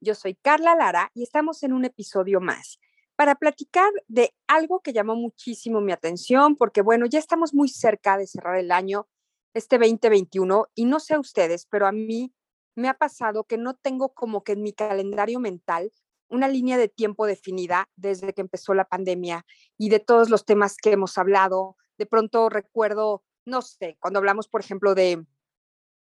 Yo 0.00 0.14
soy 0.14 0.34
Carla 0.34 0.74
Lara 0.74 1.10
y 1.14 1.22
estamos 1.22 1.62
en 1.62 1.72
un 1.72 1.84
episodio 1.84 2.40
más 2.40 2.78
para 3.16 3.34
platicar 3.34 3.90
de 4.08 4.34
algo 4.46 4.80
que 4.80 4.92
llamó 4.92 5.16
muchísimo 5.16 5.80
mi 5.80 5.92
atención, 5.92 6.54
porque 6.54 6.82
bueno, 6.82 7.06
ya 7.06 7.18
estamos 7.18 7.54
muy 7.54 7.68
cerca 7.68 8.18
de 8.18 8.26
cerrar 8.26 8.58
el 8.58 8.70
año, 8.70 9.08
este 9.54 9.78
2021, 9.78 10.66
y 10.74 10.84
no 10.84 11.00
sé 11.00 11.14
a 11.14 11.20
ustedes, 11.20 11.66
pero 11.70 11.86
a 11.86 11.92
mí 11.92 12.34
me 12.74 12.88
ha 12.88 12.94
pasado 12.94 13.44
que 13.44 13.56
no 13.56 13.74
tengo 13.74 14.12
como 14.12 14.44
que 14.44 14.52
en 14.52 14.62
mi 14.62 14.74
calendario 14.74 15.40
mental 15.40 15.92
una 16.28 16.46
línea 16.46 16.76
de 16.76 16.88
tiempo 16.88 17.24
definida 17.24 17.88
desde 17.96 18.34
que 18.34 18.42
empezó 18.42 18.74
la 18.74 18.84
pandemia 18.84 19.46
y 19.78 19.88
de 19.88 20.00
todos 20.00 20.28
los 20.28 20.44
temas 20.44 20.76
que 20.76 20.92
hemos 20.92 21.16
hablado. 21.16 21.76
De 21.96 22.04
pronto 22.04 22.50
recuerdo, 22.50 23.24
no 23.46 23.62
sé, 23.62 23.96
cuando 23.98 24.18
hablamos, 24.18 24.48
por 24.48 24.60
ejemplo, 24.60 24.94
de 24.94 25.24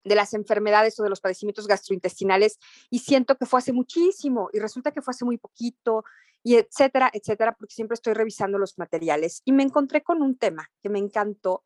de 0.03 0.15
las 0.15 0.33
enfermedades 0.33 0.99
o 0.99 1.03
de 1.03 1.09
los 1.09 1.21
padecimientos 1.21 1.67
gastrointestinales 1.67 2.57
y 2.89 2.99
siento 2.99 3.37
que 3.37 3.45
fue 3.45 3.59
hace 3.59 3.73
muchísimo 3.73 4.49
y 4.53 4.59
resulta 4.59 4.91
que 4.91 5.01
fue 5.01 5.11
hace 5.11 5.25
muy 5.25 5.37
poquito 5.37 6.03
y 6.43 6.55
etcétera, 6.55 7.09
etcétera, 7.13 7.55
porque 7.57 7.73
siempre 7.73 7.95
estoy 7.95 8.13
revisando 8.13 8.57
los 8.57 8.77
materiales 8.77 9.41
y 9.45 9.51
me 9.51 9.63
encontré 9.63 10.03
con 10.03 10.21
un 10.21 10.37
tema 10.37 10.69
que 10.81 10.89
me 10.89 10.99
encantó 10.99 11.63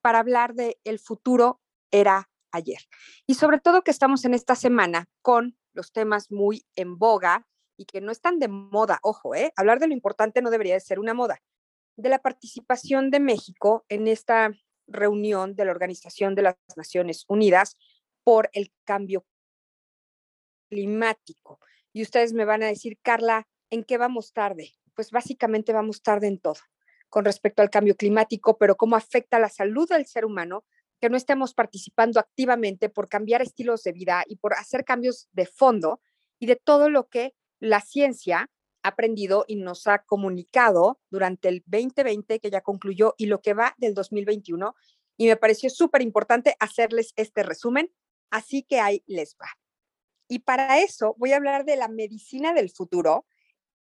para 0.00 0.18
hablar 0.18 0.54
de 0.54 0.78
el 0.84 0.98
futuro 0.98 1.60
era 1.90 2.28
ayer. 2.52 2.80
Y 3.26 3.34
sobre 3.34 3.60
todo 3.60 3.82
que 3.82 3.90
estamos 3.90 4.24
en 4.24 4.34
esta 4.34 4.54
semana 4.54 5.08
con 5.22 5.56
los 5.72 5.92
temas 5.92 6.30
muy 6.30 6.64
en 6.74 6.98
boga 6.98 7.46
y 7.76 7.84
que 7.84 8.00
no 8.00 8.10
están 8.10 8.38
de 8.38 8.48
moda, 8.48 8.98
ojo, 9.02 9.34
¿eh? 9.34 9.52
hablar 9.56 9.78
de 9.78 9.88
lo 9.88 9.92
importante 9.92 10.42
no 10.42 10.50
debería 10.50 10.74
de 10.74 10.80
ser 10.80 10.98
una 10.98 11.14
moda, 11.14 11.40
de 11.96 12.08
la 12.08 12.18
participación 12.18 13.10
de 13.10 13.20
México 13.20 13.84
en 13.88 14.08
esta 14.08 14.50
reunión 14.86 15.54
de 15.54 15.64
la 15.64 15.70
Organización 15.72 16.34
de 16.34 16.42
las 16.42 16.56
Naciones 16.76 17.24
Unidas 17.28 17.76
por 18.24 18.50
el 18.52 18.72
cambio 18.84 19.24
climático. 20.68 21.60
Y 21.92 22.02
ustedes 22.02 22.32
me 22.32 22.44
van 22.44 22.62
a 22.62 22.66
decir, 22.66 22.98
Carla, 23.02 23.46
¿en 23.70 23.84
qué 23.84 23.98
vamos 23.98 24.32
tarde? 24.32 24.72
Pues 24.94 25.10
básicamente 25.10 25.72
vamos 25.72 26.02
tarde 26.02 26.26
en 26.26 26.38
todo 26.38 26.60
con 27.08 27.24
respecto 27.24 27.62
al 27.62 27.70
cambio 27.70 27.96
climático, 27.96 28.58
pero 28.58 28.76
cómo 28.76 28.96
afecta 28.96 29.38
la 29.38 29.48
salud 29.48 29.88
del 29.88 30.06
ser 30.06 30.24
humano 30.24 30.64
que 31.00 31.10
no 31.10 31.16
estemos 31.16 31.54
participando 31.54 32.18
activamente 32.18 32.88
por 32.88 33.08
cambiar 33.08 33.42
estilos 33.42 33.82
de 33.82 33.92
vida 33.92 34.24
y 34.26 34.36
por 34.36 34.54
hacer 34.54 34.84
cambios 34.84 35.28
de 35.32 35.46
fondo 35.46 36.00
y 36.38 36.46
de 36.46 36.56
todo 36.56 36.88
lo 36.90 37.08
que 37.08 37.34
la 37.60 37.80
ciencia 37.80 38.50
aprendido 38.86 39.44
y 39.46 39.56
nos 39.56 39.86
ha 39.86 39.98
comunicado 39.98 41.00
durante 41.10 41.48
el 41.48 41.62
2020 41.66 42.40
que 42.40 42.50
ya 42.50 42.60
concluyó 42.60 43.14
y 43.18 43.26
lo 43.26 43.40
que 43.40 43.54
va 43.54 43.74
del 43.78 43.94
2021. 43.94 44.74
Y 45.16 45.26
me 45.26 45.36
pareció 45.36 45.70
súper 45.70 46.02
importante 46.02 46.56
hacerles 46.60 47.12
este 47.16 47.42
resumen, 47.42 47.92
así 48.30 48.62
que 48.62 48.80
ahí 48.80 49.02
les 49.06 49.36
va. 49.40 49.48
Y 50.28 50.40
para 50.40 50.80
eso 50.80 51.14
voy 51.18 51.32
a 51.32 51.36
hablar 51.36 51.64
de 51.64 51.76
la 51.76 51.88
medicina 51.88 52.52
del 52.52 52.70
futuro, 52.70 53.26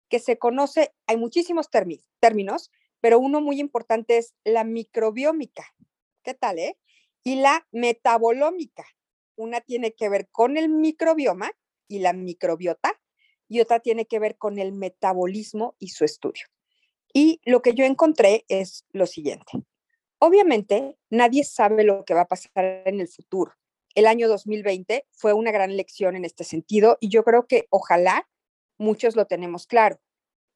que 0.10 0.20
se 0.20 0.38
conoce, 0.38 0.94
hay 1.08 1.18
muchísimos 1.18 1.70
términos, 1.70 2.72
pero 3.02 3.20
uno 3.20 3.42
muy 3.42 3.60
importante 3.60 4.18
es 4.18 4.36
la 4.44 4.64
microbiómica. 4.64 5.76
¿Qué 6.24 6.34
tal, 6.34 6.60
eh? 6.60 6.78
Y 7.24 7.36
la 7.36 7.68
metabolómica. 7.72 8.86
Una 9.36 9.62
tiene 9.62 9.94
que 9.94 10.10
ver 10.10 10.30
con 10.32 10.58
el 10.58 10.70
microbioma 10.70 11.52
y 11.88 12.00
la 12.00 12.14
microbiota, 12.14 13.00
y 13.48 13.60
otra 13.60 13.80
tiene 13.80 14.06
que 14.06 14.20
ver 14.20 14.38
con 14.38 14.60
el 14.60 14.72
metabolismo 14.72 15.76
y 15.80 15.90
su 15.90 16.06
estudio. 16.06 16.46
Y 17.14 17.40
lo 17.46 17.62
que 17.62 17.74
yo 17.74 17.86
encontré 17.86 18.46
es 18.50 18.86
lo 18.92 19.06
siguiente. 19.06 19.64
Obviamente, 20.20 20.98
nadie 21.10 21.44
sabe 21.44 21.84
lo 21.84 22.04
que 22.04 22.14
va 22.14 22.22
a 22.22 22.28
pasar 22.28 22.84
en 22.86 23.00
el 23.00 23.08
futuro. 23.08 23.54
El 23.94 24.08
año 24.08 24.28
2020 24.28 25.06
fue 25.12 25.34
una 25.34 25.52
gran 25.52 25.78
lección 25.78 26.16
en 26.16 26.26
este 26.26 26.44
sentido 26.44 26.98
y 27.00 27.10
yo 27.10 27.24
creo 27.24 27.48
que 27.48 27.68
ojalá 27.70 28.28
muchos 28.78 29.16
lo 29.16 29.26
tenemos 29.26 29.68
claro. 29.68 30.00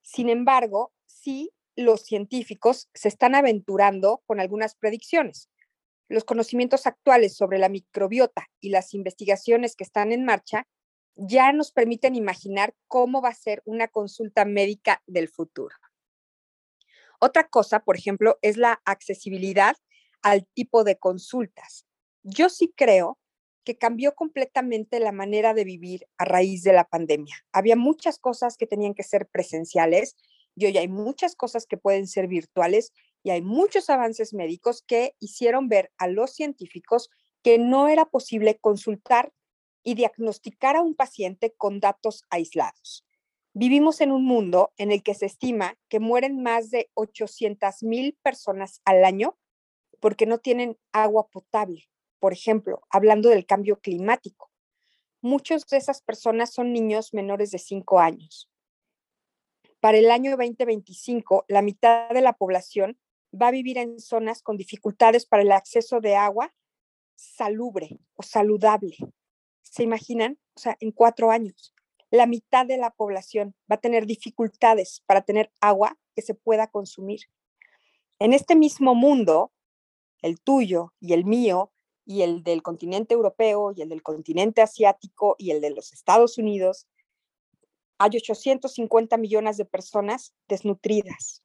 Sin 0.02 0.30
embargo, 0.30 0.92
sí 1.06 1.52
los 1.76 2.02
científicos 2.02 2.90
se 2.94 3.08
están 3.08 3.36
aventurando 3.36 4.22
con 4.26 4.40
algunas 4.40 4.76
predicciones. 4.76 5.50
Los 6.10 6.26
conocimientos 6.26 6.86
actuales 6.86 7.36
sobre 7.36 7.60
la 7.60 7.70
microbiota 7.70 8.50
y 8.60 8.70
las 8.70 8.94
investigaciones 8.94 9.76
que 9.76 9.84
están 9.84 10.12
en 10.12 10.26
marcha 10.26 10.68
ya 11.22 11.52
nos 11.52 11.72
permiten 11.72 12.16
imaginar 12.16 12.74
cómo 12.88 13.22
va 13.22 13.30
a 13.30 13.34
ser 13.34 13.62
una 13.66 13.88
consulta 13.88 14.46
médica 14.46 15.04
del 15.06 15.28
futuro. 15.28 15.76
Otra 17.20 17.50
cosa, 17.50 17.82
por 17.82 17.98
ejemplo, 17.98 18.38
es 18.42 18.56
la 18.56 18.82
accesibilidad 18.86 19.76
al 20.22 20.48
tipo 20.54 20.84
de 20.84 20.98
consultas. 20.98 21.86
Yo 22.24 22.50
sí 22.50 22.74
creo 22.76 23.20
que 23.66 23.78
cambió 23.78 24.16
completamente 24.16 25.00
la 25.00 25.12
manera 25.12 25.54
de 25.54 25.66
vivir 25.66 26.08
a 26.18 26.26
raíz 26.26 26.64
de 26.64 26.74
la 26.74 26.86
pandemia. 26.86 27.36
Había 27.52 27.76
muchas 27.76 28.18
cosas 28.18 28.56
que 28.56 28.68
tenían 28.68 28.94
que 28.94 29.04
ser 29.04 29.28
presenciales 29.28 30.16
y 30.56 30.66
hoy 30.66 30.78
hay 30.78 30.88
muchas 30.88 31.36
cosas 31.36 31.66
que 31.66 31.78
pueden 31.78 32.08
ser 32.08 32.28
virtuales 32.28 32.94
y 33.24 33.32
hay 33.32 33.42
muchos 33.42 33.90
avances 33.90 34.34
médicos 34.34 34.84
que 34.88 35.16
hicieron 35.20 35.68
ver 35.68 35.92
a 35.98 36.08
los 36.08 36.34
científicos 36.34 37.10
que 37.44 37.58
no 37.58 37.90
era 37.90 38.06
posible 38.06 38.58
consultar 38.58 39.34
y 39.84 39.96
diagnosticar 39.96 40.76
a 40.76 40.82
un 40.82 40.96
paciente 40.96 41.54
con 41.56 41.80
datos 41.80 42.24
aislados. 42.30 43.06
Vivimos 43.54 44.02
en 44.02 44.12
un 44.12 44.26
mundo 44.26 44.72
en 44.78 44.92
el 44.92 45.04
que 45.04 45.16
se 45.16 45.26
estima 45.26 45.78
que 45.90 46.00
mueren 46.00 46.44
más 46.44 46.70
de 46.70 46.90
800 46.94 47.84
mil 47.84 48.18
personas 48.22 48.82
al 48.86 49.04
año 49.04 49.38
porque 50.00 50.26
no 50.26 50.38
tienen 50.38 50.78
agua 50.92 51.28
potable. 51.30 51.90
Por 52.20 52.34
ejemplo, 52.34 52.82
hablando 52.90 53.30
del 53.30 53.46
cambio 53.46 53.80
climático. 53.80 54.52
Muchas 55.22 55.66
de 55.68 55.78
esas 55.78 56.02
personas 56.02 56.54
son 56.54 56.72
niños 56.72 57.14
menores 57.14 57.52
de 57.52 57.60
5 57.60 58.00
años. 58.00 58.50
Para 59.80 59.98
el 59.98 60.12
año 60.12 60.32
2025, 60.32 61.46
la 61.48 61.62
mitad 61.62 62.10
de 62.10 62.22
la 62.22 62.34
población 62.34 63.00
va 63.34 63.48
a 63.48 63.52
vivir 63.52 63.78
en 63.78 64.00
zonas 64.00 64.42
con 64.42 64.58
dificultades 64.58 65.26
para 65.26 65.44
el 65.44 65.52
acceso 65.52 66.02
de 66.02 66.16
agua 66.16 66.54
salubre 67.16 68.00
o 68.16 68.24
saludable. 68.24 68.96
¿Se 69.70 69.84
imaginan? 69.84 70.40
O 70.56 70.60
sea, 70.60 70.78
en 70.80 70.92
cuatro 70.92 71.32
años, 71.32 71.74
la 72.10 72.26
mitad 72.26 72.66
de 72.66 72.78
la 72.78 72.90
población 72.90 73.56
va 73.72 73.76
a 73.76 73.82
tener 73.82 74.06
dificultades 74.08 75.04
para 75.06 75.22
tener 75.22 75.52
agua 75.62 75.98
que 76.16 76.22
se 76.22 76.34
pueda 76.34 76.68
consumir. 76.68 77.22
En 78.18 78.34
este 78.34 78.56
mismo 78.56 78.96
mundo, 78.96 79.52
el 80.22 80.42
tuyo 80.42 80.94
y 81.00 81.14
el 81.14 81.24
mío, 81.24 81.72
y 82.04 82.24
el 82.24 82.44
del 82.44 82.64
continente 82.64 83.14
europeo, 83.14 83.72
y 83.76 83.84
el 83.84 83.90
del 83.90 84.02
continente 84.02 84.62
asiático, 84.62 85.36
y 85.38 85.52
el 85.52 85.62
de 85.62 85.70
los 85.70 85.94
Estados 85.94 86.40
Unidos, 86.40 86.88
hay 88.00 88.10
850 88.16 89.18
millones 89.18 89.58
de 89.58 89.66
personas 89.66 90.34
desnutridas 90.48 91.44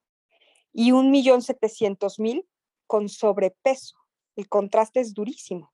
y 0.72 0.92
1.700.000 0.92 2.46
con 2.86 3.08
sobrepeso. 3.10 3.96
El 4.36 4.48
contraste 4.48 5.00
es 5.00 5.12
durísimo 5.12 5.73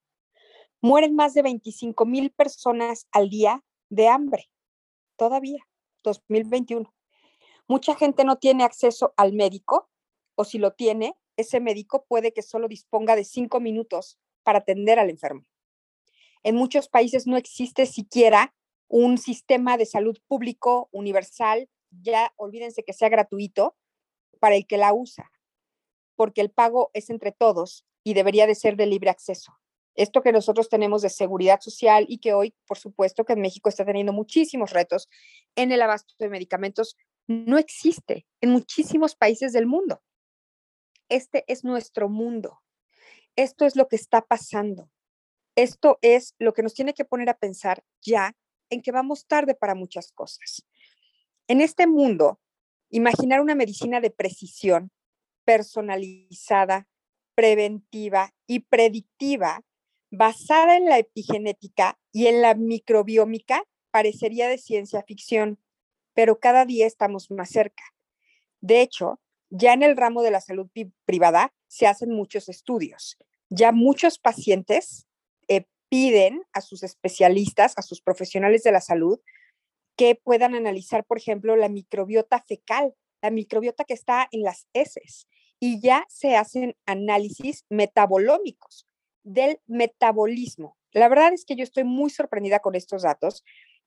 mueren 0.80 1.14
más 1.14 1.34
de 1.34 1.42
25 1.42 2.06
mil 2.06 2.30
personas 2.30 3.06
al 3.12 3.28
día 3.28 3.64
de 3.90 4.08
hambre, 4.08 4.50
todavía, 5.16 5.66
2021. 6.02 6.92
Mucha 7.68 7.94
gente 7.94 8.24
no 8.24 8.38
tiene 8.38 8.64
acceso 8.64 9.12
al 9.16 9.32
médico 9.32 9.90
o 10.34 10.44
si 10.44 10.58
lo 10.58 10.72
tiene, 10.72 11.14
ese 11.36 11.60
médico 11.60 12.04
puede 12.06 12.32
que 12.32 12.42
solo 12.42 12.68
disponga 12.68 13.14
de 13.16 13.24
cinco 13.24 13.60
minutos 13.60 14.18
para 14.42 14.60
atender 14.60 14.98
al 14.98 15.10
enfermo. 15.10 15.44
En 16.42 16.56
muchos 16.56 16.88
países 16.88 17.26
no 17.26 17.36
existe 17.36 17.84
siquiera 17.84 18.54
un 18.88 19.18
sistema 19.18 19.76
de 19.76 19.86
salud 19.86 20.18
público 20.26 20.88
universal, 20.92 21.68
ya 21.90 22.32
olvídense 22.36 22.82
que 22.82 22.92
sea 22.92 23.08
gratuito, 23.08 23.76
para 24.40 24.56
el 24.56 24.66
que 24.66 24.78
la 24.78 24.94
usa, 24.94 25.30
porque 26.16 26.40
el 26.40 26.50
pago 26.50 26.90
es 26.94 27.10
entre 27.10 27.30
todos 27.30 27.84
y 28.02 28.14
debería 28.14 28.46
de 28.46 28.54
ser 28.54 28.76
de 28.76 28.86
libre 28.86 29.10
acceso 29.10 29.60
esto 29.94 30.22
que 30.22 30.32
nosotros 30.32 30.68
tenemos 30.68 31.02
de 31.02 31.10
seguridad 31.10 31.60
social 31.60 32.06
y 32.08 32.18
que 32.18 32.32
hoy, 32.32 32.54
por 32.66 32.78
supuesto, 32.78 33.24
que 33.24 33.34
en 33.34 33.40
México 33.40 33.68
está 33.68 33.84
teniendo 33.84 34.12
muchísimos 34.12 34.70
retos 34.70 35.08
en 35.56 35.72
el 35.72 35.82
abasto 35.82 36.14
de 36.18 36.28
medicamentos, 36.28 36.96
no 37.26 37.58
existe 37.58 38.26
en 38.40 38.50
muchísimos 38.50 39.14
países 39.14 39.52
del 39.52 39.66
mundo. 39.66 40.02
Este 41.08 41.44
es 41.48 41.64
nuestro 41.64 42.08
mundo. 42.08 42.60
Esto 43.36 43.66
es 43.66 43.76
lo 43.76 43.88
que 43.88 43.96
está 43.96 44.22
pasando. 44.22 44.90
Esto 45.56 45.98
es 46.02 46.34
lo 46.38 46.52
que 46.52 46.62
nos 46.62 46.74
tiene 46.74 46.94
que 46.94 47.04
poner 47.04 47.28
a 47.28 47.38
pensar 47.38 47.84
ya 48.00 48.36
en 48.70 48.82
que 48.82 48.92
vamos 48.92 49.26
tarde 49.26 49.54
para 49.54 49.74
muchas 49.74 50.12
cosas. 50.12 50.64
En 51.48 51.60
este 51.60 51.86
mundo 51.86 52.40
Imaginar 52.90 53.40
una 53.40 53.54
medicina 53.54 54.00
de 54.00 54.10
precisión, 54.10 54.90
personalizada, 55.44 56.88
preventiva 57.36 58.34
y 58.48 58.60
predictiva, 58.60 59.62
basada 60.10 60.76
en 60.76 60.86
la 60.86 60.98
epigenética 60.98 61.98
y 62.12 62.26
en 62.26 62.42
la 62.42 62.54
microbiómica, 62.54 63.64
parecería 63.90 64.48
de 64.48 64.58
ciencia 64.58 65.02
ficción, 65.02 65.58
pero 66.14 66.40
cada 66.40 66.64
día 66.64 66.86
estamos 66.86 67.30
más 67.30 67.50
cerca. 67.50 67.82
De 68.60 68.82
hecho, 68.82 69.20
ya 69.50 69.72
en 69.72 69.82
el 69.82 69.96
ramo 69.96 70.22
de 70.22 70.30
la 70.30 70.40
salud 70.40 70.68
privada 71.04 71.52
se 71.66 71.86
hacen 71.86 72.10
muchos 72.10 72.48
estudios. 72.48 73.16
Ya 73.48 73.72
muchos 73.72 74.18
pacientes 74.18 75.06
eh, 75.48 75.64
piden 75.88 76.42
a 76.52 76.60
sus 76.60 76.82
especialistas, 76.82 77.74
a 77.76 77.82
sus 77.82 78.00
profesionales 78.00 78.62
de 78.62 78.72
la 78.72 78.80
salud, 78.80 79.20
que 79.96 80.14
puedan 80.14 80.54
analizar, 80.54 81.04
por 81.04 81.18
ejemplo, 81.18 81.56
la 81.56 81.68
microbiota 81.68 82.40
fecal, 82.40 82.94
la 83.22 83.30
microbiota 83.30 83.84
que 83.84 83.94
está 83.94 84.28
en 84.30 84.42
las 84.42 84.66
heces, 84.72 85.26
y 85.58 85.80
ya 85.80 86.06
se 86.08 86.36
hacen 86.36 86.76
análisis 86.86 87.66
metabolómicos 87.68 88.89
del 89.22 89.60
metabolismo. 89.66 90.76
La 90.92 91.08
verdad 91.08 91.32
es 91.32 91.44
que 91.44 91.56
yo 91.56 91.62
estoy 91.62 91.84
muy 91.84 92.10
sorprendida 92.10 92.60
con 92.60 92.74
estos 92.74 93.02
datos 93.02 93.44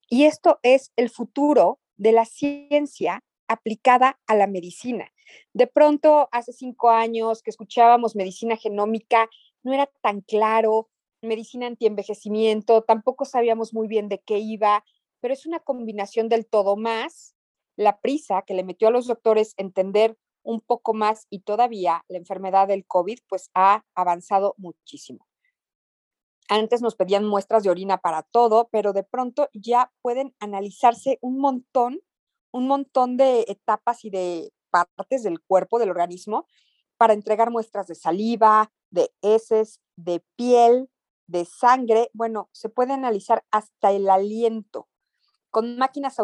y 0.10 0.26
esto 0.26 0.60
es 0.64 0.92
el 0.96 1.10
futuro 1.10 1.80
de 1.98 2.12
la 2.12 2.26
ciencia 2.26 3.24
aplicada 3.48 4.20
a 4.28 4.36
la 4.36 4.48
medicina. 4.48 5.12
De 5.54 5.68
pronto, 5.68 6.30
hace 6.32 6.54
cinco 6.54 6.90
años 6.90 7.42
que 7.42 7.50
escuchábamos 7.50 8.16
medicina 8.16 8.56
genómica, 8.56 9.30
no 9.64 9.74
era 9.74 9.90
tan 10.02 10.22
claro, 10.22 10.90
medicina 11.22 11.68
antienvejecimiento, 11.68 12.84
tampoco 12.84 13.26
sabíamos 13.26 13.74
muy 13.74 13.88
bien 13.88 14.10
de 14.10 14.20
qué 14.20 14.40
iba, 14.40 14.84
pero 15.20 15.34
es 15.34 15.46
una 15.46 15.60
combinación 15.60 16.30
del 16.30 16.46
todo 16.46 16.76
más 16.76 17.36
la 17.76 18.00
prisa 18.00 18.44
que 18.46 18.54
le 18.54 18.64
metió 18.64 18.90
a 18.90 18.92
los 18.92 19.08
doctores 19.08 19.54
entender 19.58 20.18
un 20.44 20.62
poco 20.62 20.94
más 20.94 21.26
y 21.30 21.40
todavía 21.40 22.04
la 22.08 22.18
enfermedad 22.18 22.68
del 22.68 22.86
COVID 22.86 23.20
pues 23.28 23.50
ha 23.54 23.84
avanzado 23.96 24.56
muchísimo. 24.58 25.28
Antes 26.50 26.82
nos 26.82 26.96
pedían 26.96 27.26
muestras 27.26 27.64
de 27.64 27.70
orina 27.70 27.98
para 27.98 28.24
todo, 28.24 28.68
pero 28.72 28.94
de 28.94 29.04
pronto 29.04 29.50
ya 29.54 29.92
pueden 30.02 30.36
analizarse 30.40 31.18
un 31.22 31.40
montón, 31.40 32.02
un 32.52 32.68
montón 32.68 33.18
de 33.18 33.46
etapas 33.48 34.04
y 34.06 34.10
de 34.10 34.52
partes 34.70 35.24
del 35.24 35.42
cuerpo, 35.42 35.80
del 35.80 35.90
organismo, 35.90 36.46
para 36.98 37.14
entregar 37.14 37.50
muestras 37.50 37.88
de 37.88 37.96
saliva, 37.96 38.72
de 38.92 39.12
heces, 39.22 39.80
de 39.96 40.24
piel, 40.36 40.90
de 41.28 41.46
sangre. 41.46 42.10
Bueno, 42.14 42.50
se 42.52 42.70
puede 42.70 42.94
analizar 42.94 43.44
hasta 43.50 43.92
el 43.92 44.10
aliento 44.10 44.88
con 45.54 45.78
máquinas 45.78 46.18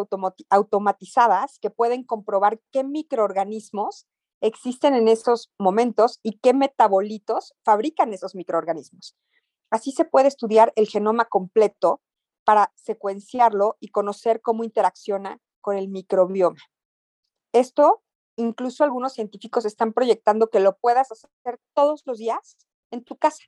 automatizadas 0.50 1.60
que 1.60 1.70
pueden 1.70 2.04
comprobar 2.04 2.60
qué 2.72 2.84
microorganismos 2.84 4.08
existen 4.42 4.96
en 4.96 5.08
esos 5.08 5.52
momentos 5.60 6.20
y 6.24 6.40
qué 6.40 6.56
metabolitos 6.56 7.54
fabrican 7.64 8.12
esos 8.12 8.34
microorganismos. 8.34 9.16
Así 9.70 9.92
se 9.92 10.04
puede 10.04 10.30
estudiar 10.30 10.74
el 10.76 10.88
genoma 10.88 11.26
completo 11.26 12.02
para 12.44 12.74
secuenciarlo 12.74 13.78
y 13.80 13.90
conocer 13.90 14.42
cómo 14.42 14.64
interacciona 14.64 15.40
con 15.62 15.78
el 15.78 15.90
microbioma. 15.90 16.58
Esto, 17.54 18.02
incluso 18.36 18.84
algunos 18.84 19.14
científicos 19.14 19.64
están 19.64 19.94
proyectando 19.94 20.50
que 20.50 20.60
lo 20.60 20.76
puedas 20.76 21.12
hacer 21.12 21.60
todos 21.76 22.02
los 22.08 22.18
días 22.18 22.58
en 22.90 23.04
tu 23.04 23.16
casa. 23.16 23.44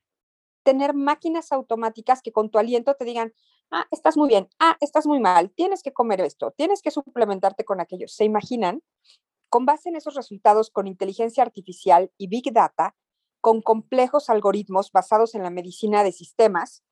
Tener 0.62 0.94
máquinas 0.94 1.52
automáticas 1.52 2.22
que 2.22 2.32
con 2.32 2.52
tu 2.52 2.60
aliento 2.60 2.94
te 2.94 3.06
digan, 3.06 3.34
ah, 3.72 3.88
estás 3.92 4.18
muy 4.18 4.28
bien, 4.28 4.50
ah, 4.60 4.78
estás 4.80 5.08
muy 5.08 5.20
mal, 5.20 5.52
tienes 5.52 5.82
que 5.82 5.94
comer 5.94 6.22
esto, 6.22 6.52
tienes 6.52 6.82
que 6.82 6.92
suplementarte 6.92 7.66
con 7.66 7.80
aquello. 7.80 8.08
¿Se 8.08 8.26
imaginan? 8.26 8.84
Con 9.50 9.66
base 9.66 9.90
en 9.90 9.96
esos 9.96 10.16
resultados 10.16 10.70
con 10.70 10.88
inteligencia 10.88 11.44
artificial 11.44 12.12
y 12.18 12.28
big 12.28 12.54
data, 12.54 12.96
con 13.42 13.62
complejos 13.62 14.30
algoritmos 14.30 14.92
basados 14.92 15.36
en 15.36 15.44
la 15.44 15.50
medicina 15.50 16.04
de 16.04 16.12
sistemas, 16.12 16.84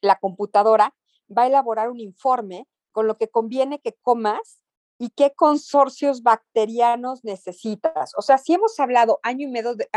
la 0.00 0.18
computadora 0.18 0.94
va 1.36 1.42
a 1.42 1.46
elaborar 1.46 1.90
un 1.90 2.00
informe 2.00 2.66
con 2.92 3.06
lo 3.06 3.16
que 3.16 3.28
conviene 3.28 3.80
que 3.80 3.96
comas 4.02 4.60
y 4.98 5.10
qué 5.10 5.34
consorcios 5.34 6.22
bacterianos 6.22 7.24
necesitas. 7.24 8.12
O 8.16 8.22
sea, 8.22 8.38
si 8.38 8.54
hemos 8.54 8.78
hablado 8.78 9.18
año 9.22 9.48
y 9.48 9.50
medio 9.50 9.74
de, 9.74 9.88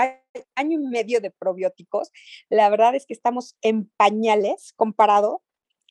año 0.56 0.80
y 0.80 0.88
medio 0.88 1.22
de 1.22 1.32
probióticos, 1.32 2.12
la 2.50 2.70
verdad 2.70 2.96
es 2.96 3.06
que 3.06 3.14
estamos 3.14 3.56
en 3.62 3.92
pañales 3.96 4.74
comparado 4.76 5.44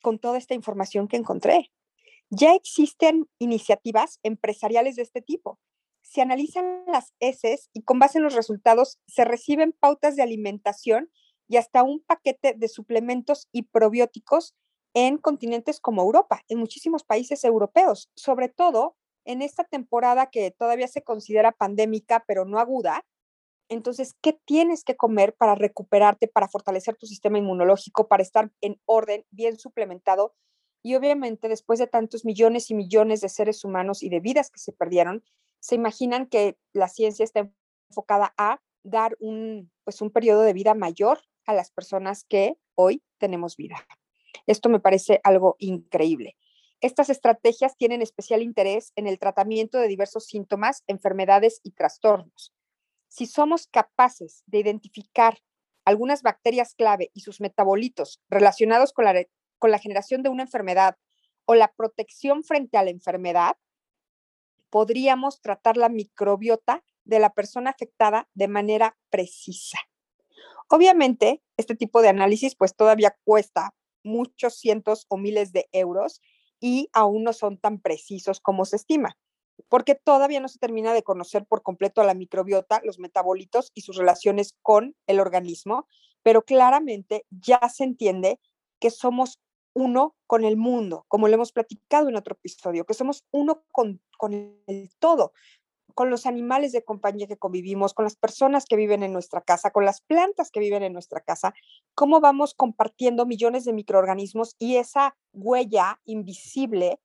con 0.03 0.19
toda 0.19 0.39
esta 0.39 0.55
información 0.55 1.09
que 1.09 1.17
encontré. 1.17 1.71
Ya 2.31 2.55
existen 2.55 3.29
iniciativas 3.39 4.19
empresariales 4.23 4.97
de 4.97 5.03
este 5.03 5.23
tipo. 5.23 5.59
Se 6.03 6.23
analizan 6.23 6.85
las 6.87 7.13
heces 7.21 7.71
y 7.73 7.83
con 7.83 7.99
base 7.99 8.19
en 8.19 8.25
los 8.25 8.35
resultados 8.35 8.99
se 9.07 9.25
reciben 9.25 9.73
pautas 9.73 10.17
de 10.17 10.23
alimentación 10.23 11.11
y 11.49 11.57
hasta 11.57 11.83
un 11.83 12.01
paquete 12.01 12.55
de 12.57 12.69
suplementos 12.69 13.49
y 13.53 13.63
probióticos 13.63 14.55
en 14.95 15.19
continentes 15.19 15.81
como 15.81 16.03
Europa, 16.03 16.43
en 16.49 16.59
muchísimos 16.59 17.05
países 17.05 17.45
europeos, 17.45 18.11
sobre 18.15 18.49
todo 18.49 18.97
en 19.25 19.43
esta 19.43 19.65
temporada 19.65 20.31
que 20.31 20.51
todavía 20.53 20.89
se 20.89 21.03
considera 21.03 21.53
pandémica, 21.53 22.25
pero 22.27 22.45
no 22.45 22.59
aguda, 22.59 23.05
entonces, 23.69 24.15
¿qué 24.23 24.33
tienes 24.45 24.85
que 24.85 24.97
comer 24.97 25.35
para 25.35 25.55
recuperarte, 25.55 26.29
para 26.29 26.49
fortalecer 26.49 26.97
tu 26.97 27.07
sistema 27.07 27.39
inmunológico, 27.39 28.07
para 28.07 28.23
estar 28.23 28.51
en 28.61 28.81
orden, 28.85 29.25
bien 29.31 29.59
suplementado? 29.59 30.35
Y 30.83 30.95
obviamente, 30.95 31.49
después 31.49 31.81
de 31.81 31.89
tantos 31.89 32.25
millones 32.25 32.71
y 32.71 32.75
millones 32.75 33.21
de 33.21 33.29
seres 33.29 33.65
humanos 33.65 34.03
y 34.03 34.09
de 34.09 34.21
vidas 34.21 34.51
que 34.51 34.61
se 34.61 34.73
perdieron, 34.73 35.25
se 35.59 35.75
imaginan 35.75 36.27
que 36.27 36.57
la 36.73 36.89
ciencia 36.89 37.25
está 37.25 37.51
enfocada 37.91 38.35
a 38.39 38.61
dar 38.85 39.17
un, 39.19 39.73
pues, 39.83 40.01
un 40.01 40.11
periodo 40.11 40.43
de 40.43 40.53
vida 40.53 40.75
mayor 40.75 41.21
a 41.45 41.55
las 41.55 41.73
personas 41.73 42.25
que 42.25 42.57
hoy 42.77 43.03
tenemos 43.19 43.57
vida. 43.57 43.85
Esto 44.47 44.69
me 44.69 44.79
parece 44.79 45.21
algo 45.25 45.57
increíble. 45.59 46.37
Estas 46.81 47.11
estrategias 47.11 47.77
tienen 47.77 48.01
especial 48.01 48.43
interés 48.43 48.93
en 48.95 49.09
el 49.09 49.19
tratamiento 49.19 49.79
de 49.79 49.89
diversos 49.89 50.27
síntomas, 50.27 50.85
enfermedades 50.87 51.61
y 51.65 51.73
trastornos 51.73 52.56
si 53.09 53.27
somos 53.27 53.67
capaces 53.67 54.43
de 54.47 54.59
identificar 54.59 55.39
algunas 55.85 56.23
bacterias 56.23 56.75
clave 56.75 57.11
y 57.15 57.21
sus 57.21 57.41
metabolitos 57.41 58.21
relacionados 58.29 58.93
con 58.93 59.05
la, 59.05 59.25
con 59.59 59.71
la 59.71 59.79
generación 59.79 60.23
de 60.23 60.29
una 60.29 60.43
enfermedad 60.43 60.97
o 61.45 61.55
la 61.55 61.73
protección 61.73 62.43
frente 62.43 62.77
a 62.77 62.83
la 62.83 62.91
enfermedad, 62.91 63.57
podríamos 64.69 65.41
tratar 65.41 65.77
la 65.77 65.89
microbiota 65.89 66.85
de 67.05 67.21
la 67.21 67.33
persona 67.33 67.71
afectada 67.71 68.29
de 68.35 68.49
manera 68.49 68.99
precisa. 69.11 69.79
Obviamente, 70.69 71.43
este 71.57 71.77
tipo 71.77 72.03
de 72.03 72.09
análisis 72.09 72.57
pues 72.57 72.75
todavía 72.75 73.17
cuesta 73.23 73.75
muchos 74.03 74.57
cientos 74.57 75.07
o 75.09 75.17
miles 75.17 75.53
de 75.53 75.69
euros 75.71 76.21
y 76.59 76.89
aún 76.93 77.23
no 77.23 77.33
son 77.33 77.59
tan 77.59 77.81
precisos 77.81 78.41
como 78.41 78.65
se 78.65 78.77
estima 78.77 79.17
porque 79.69 79.95
todavía 79.95 80.41
no 80.41 80.49
se 80.49 80.59
termina 80.59 80.95
de 80.95 81.03
conocer 81.03 81.47
por 81.47 81.63
completo 81.63 82.01
a 82.01 82.05
la 82.05 82.15
microbiota, 82.15 82.81
los 82.85 82.99
metabolitos 82.99 83.71
y 83.75 83.83
sus 83.83 83.97
relaciones 83.97 84.57
con 84.63 84.95
el 85.07 85.21
organismo, 85.21 85.87
pero 86.23 86.43
claramente 86.43 87.25
ya 87.31 87.61
se 87.69 87.85
entiende 87.85 88.41
que 88.81 88.91
somos 88.91 89.41
uno 89.75 90.17
con 90.27 90.45
el 90.45 90.57
mundo, 90.57 91.05
como 91.09 91.29
lo 91.29 91.35
hemos 91.35 91.53
platicado 91.53 92.09
en 92.09 92.17
otro 92.17 92.35
episodio, 92.35 92.87
que 92.87 92.95
somos 92.95 93.25
uno 93.31 93.63
con, 93.73 94.01
con 94.17 94.33
el 94.67 94.91
todo, 94.99 95.33
con 95.95 96.11
los 96.11 96.27
animales 96.27 96.73
de 96.73 96.85
compañía 96.85 97.27
que 97.27 97.39
convivimos, 97.39 97.95
con 97.95 98.05
las 98.05 98.17
personas 98.17 98.67
que 98.67 98.77
viven 98.77 99.03
en 99.03 99.13
nuestra 99.13 99.41
casa, 99.41 99.71
con 99.71 99.85
las 99.85 100.01
plantas 100.03 100.51
que 100.51 100.61
viven 100.61 100.83
en 100.83 100.93
nuestra 100.93 101.21
casa, 101.21 101.55
cómo 101.95 102.21
vamos 102.21 102.55
compartiendo 102.55 103.25
millones 103.25 103.65
de 103.65 103.73
microorganismos 103.73 104.57
y 104.59 104.77
esa 104.77 105.17
huella 105.33 106.01
invisible 106.05 106.99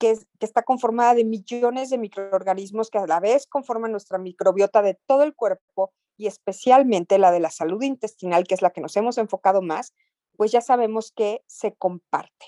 que, 0.00 0.18
está 0.40 0.62
conformada 0.62 1.14
de 1.14 1.24
millones 1.24 1.90
de 1.90 1.98
microorganismos 1.98 2.90
que 2.90 2.98
a 2.98 3.06
la 3.06 3.20
vez 3.20 3.46
conforman 3.46 3.92
nuestra 3.92 4.18
microbiota 4.18 4.82
de 4.82 4.98
todo 5.06 5.22
el 5.22 5.34
cuerpo 5.34 5.92
y 6.16 6.26
especialmente 6.26 7.18
la 7.18 7.30
de 7.30 7.38
la 7.38 7.50
salud 7.50 7.82
intestinal, 7.82 8.44
que 8.44 8.54
es 8.54 8.62
la 8.62 8.70
que 8.70 8.80
nos 8.80 8.96
hemos 8.96 9.18
enfocado 9.18 9.62
más, 9.62 9.94
pues 10.36 10.50
ya 10.50 10.62
sabemos 10.62 11.12
que 11.12 11.42
se 11.46 11.74
comparte. 11.74 12.46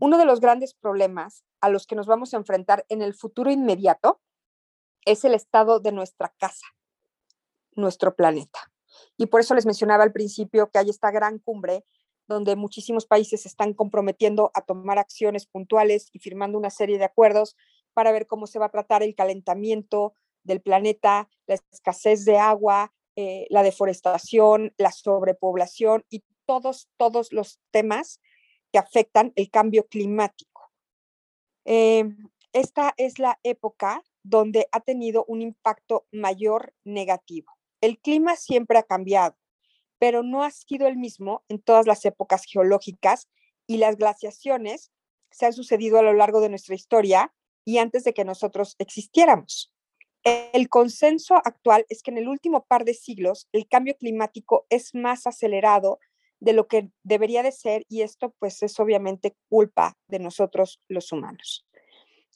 Uno 0.00 0.18
de 0.18 0.24
los 0.24 0.40
grandes 0.40 0.74
problemas 0.74 1.44
a 1.60 1.68
los 1.68 1.86
que 1.86 1.94
nos 1.94 2.06
vamos 2.06 2.34
a 2.34 2.38
enfrentar 2.38 2.84
en 2.88 3.02
el 3.02 3.14
futuro 3.14 3.52
inmediato 3.52 4.20
es 5.04 5.24
el 5.24 5.34
estado 5.34 5.78
de 5.78 5.92
nuestra 5.92 6.34
casa, 6.38 6.66
nuestro 7.76 8.16
planeta. 8.16 8.72
Y 9.16 9.26
por 9.26 9.40
eso 9.40 9.54
les 9.54 9.66
mencionaba 9.66 10.02
al 10.02 10.12
principio 10.12 10.70
que 10.70 10.80
hay 10.80 10.90
esta 10.90 11.12
gran 11.12 11.38
cumbre 11.38 11.84
donde 12.34 12.56
muchísimos 12.56 13.06
países 13.06 13.42
se 13.42 13.48
están 13.48 13.74
comprometiendo 13.74 14.50
a 14.54 14.62
tomar 14.62 14.98
acciones 14.98 15.46
puntuales 15.46 16.08
y 16.12 16.20
firmando 16.20 16.58
una 16.58 16.70
serie 16.70 16.98
de 16.98 17.04
acuerdos 17.04 17.56
para 17.92 18.12
ver 18.12 18.26
cómo 18.26 18.46
se 18.46 18.58
va 18.58 18.66
a 18.66 18.70
tratar 18.70 19.02
el 19.02 19.14
calentamiento 19.14 20.14
del 20.44 20.60
planeta, 20.62 21.28
la 21.46 21.56
escasez 21.72 22.24
de 22.24 22.38
agua, 22.38 22.92
eh, 23.16 23.46
la 23.50 23.62
deforestación, 23.62 24.72
la 24.78 24.92
sobrepoblación 24.92 26.04
y 26.08 26.22
todos, 26.46 26.88
todos 26.96 27.32
los 27.32 27.60
temas 27.70 28.20
que 28.72 28.78
afectan 28.78 29.32
el 29.36 29.50
cambio 29.50 29.86
climático. 29.88 30.70
Eh, 31.64 32.04
esta 32.52 32.94
es 32.96 33.18
la 33.18 33.38
época 33.42 34.04
donde 34.22 34.68
ha 34.72 34.80
tenido 34.80 35.24
un 35.26 35.42
impacto 35.42 36.06
mayor 36.12 36.74
negativo. 36.84 37.52
El 37.80 37.98
clima 37.98 38.36
siempre 38.36 38.78
ha 38.78 38.82
cambiado, 38.82 39.36
pero 40.00 40.22
no 40.22 40.42
ha 40.42 40.50
sido 40.50 40.88
el 40.88 40.96
mismo 40.96 41.44
en 41.48 41.60
todas 41.60 41.86
las 41.86 42.04
épocas 42.06 42.44
geológicas 42.44 43.28
y 43.66 43.76
las 43.76 43.96
glaciaciones 43.96 44.90
se 45.30 45.46
han 45.46 45.52
sucedido 45.52 45.98
a 45.98 46.02
lo 46.02 46.14
largo 46.14 46.40
de 46.40 46.48
nuestra 46.48 46.74
historia 46.74 47.32
y 47.66 47.78
antes 47.78 48.02
de 48.02 48.14
que 48.14 48.24
nosotros 48.24 48.74
existiéramos. 48.78 49.72
El 50.24 50.70
consenso 50.70 51.36
actual 51.36 51.84
es 51.90 52.02
que 52.02 52.10
en 52.10 52.18
el 52.18 52.28
último 52.28 52.64
par 52.64 52.84
de 52.86 52.94
siglos 52.94 53.46
el 53.52 53.68
cambio 53.68 53.94
climático 53.96 54.66
es 54.70 54.94
más 54.94 55.26
acelerado 55.26 56.00
de 56.40 56.54
lo 56.54 56.66
que 56.66 56.90
debería 57.02 57.42
de 57.42 57.52
ser 57.52 57.84
y 57.86 58.00
esto 58.00 58.34
pues 58.38 58.62
es 58.62 58.80
obviamente 58.80 59.36
culpa 59.50 59.98
de 60.08 60.18
nosotros 60.18 60.80
los 60.88 61.12
humanos. 61.12 61.66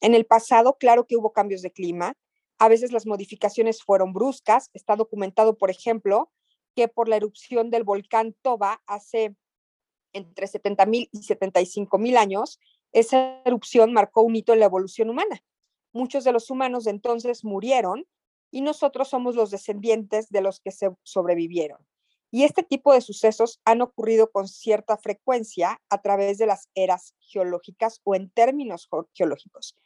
En 0.02 0.14
el 0.14 0.26
pasado, 0.26 0.76
claro 0.78 1.06
que 1.06 1.16
hubo 1.16 1.33
cambios 1.33 1.62
de 1.62 1.73
clima, 1.73 2.12
a 2.59 2.68
veces 2.68 2.92
las 2.92 3.06
modificaciones 3.06 3.83
fueron 3.83 4.12
bruscas, 4.12 4.68
está 4.75 4.97
documentado, 4.97 5.56
por 5.56 5.71
ejemplo, 5.71 6.30
que 6.75 6.88
por 6.88 7.09
la 7.09 7.16
erupción 7.16 7.71
del 7.71 7.85
volcán 7.85 8.35
Toba 8.43 8.83
hace 8.87 9.37
entre 10.12 10.47
70.000 10.47 11.09
y 11.12 11.19
75.000 11.19 12.16
años, 12.16 12.61
esa 12.93 13.43
erupción 13.45 13.93
marcó 13.93 14.23
un 14.23 14.37
hito 14.37 14.52
en 14.52 14.61
la 14.61 14.66
evolución 14.66 15.11
humana. 15.11 15.43
Muchos 15.93 16.25
de 16.25 16.33
los 16.33 16.50
humanos 16.50 16.85
de 16.85 16.93
entonces 16.93 17.45
murieron 17.45 18.07
y 18.50 18.61
nosotros 18.61 19.09
somos 19.09 19.35
los 19.35 19.50
descendientes 19.50 20.31
de 20.31 20.40
los 20.40 20.61
que 20.61 20.71
se 20.71 20.90
sobrevivieron. 21.02 21.78
Y 22.31 22.45
este 22.45 22.62
tipo 22.62 22.93
de 22.93 23.00
sucesos 23.00 23.61
han 23.64 23.81
ocurrido 23.81 24.31
con 24.31 24.49
cierta 24.49 24.97
frecuencia 24.97 25.81
a 25.88 26.02
través 26.02 26.38
de 26.38 26.47
las 26.47 26.69
eras 26.75 27.14
geológicas 27.21 28.00
o 28.04 28.14
en 28.14 28.31
términos 28.31 28.88
geológicos. 29.12 29.76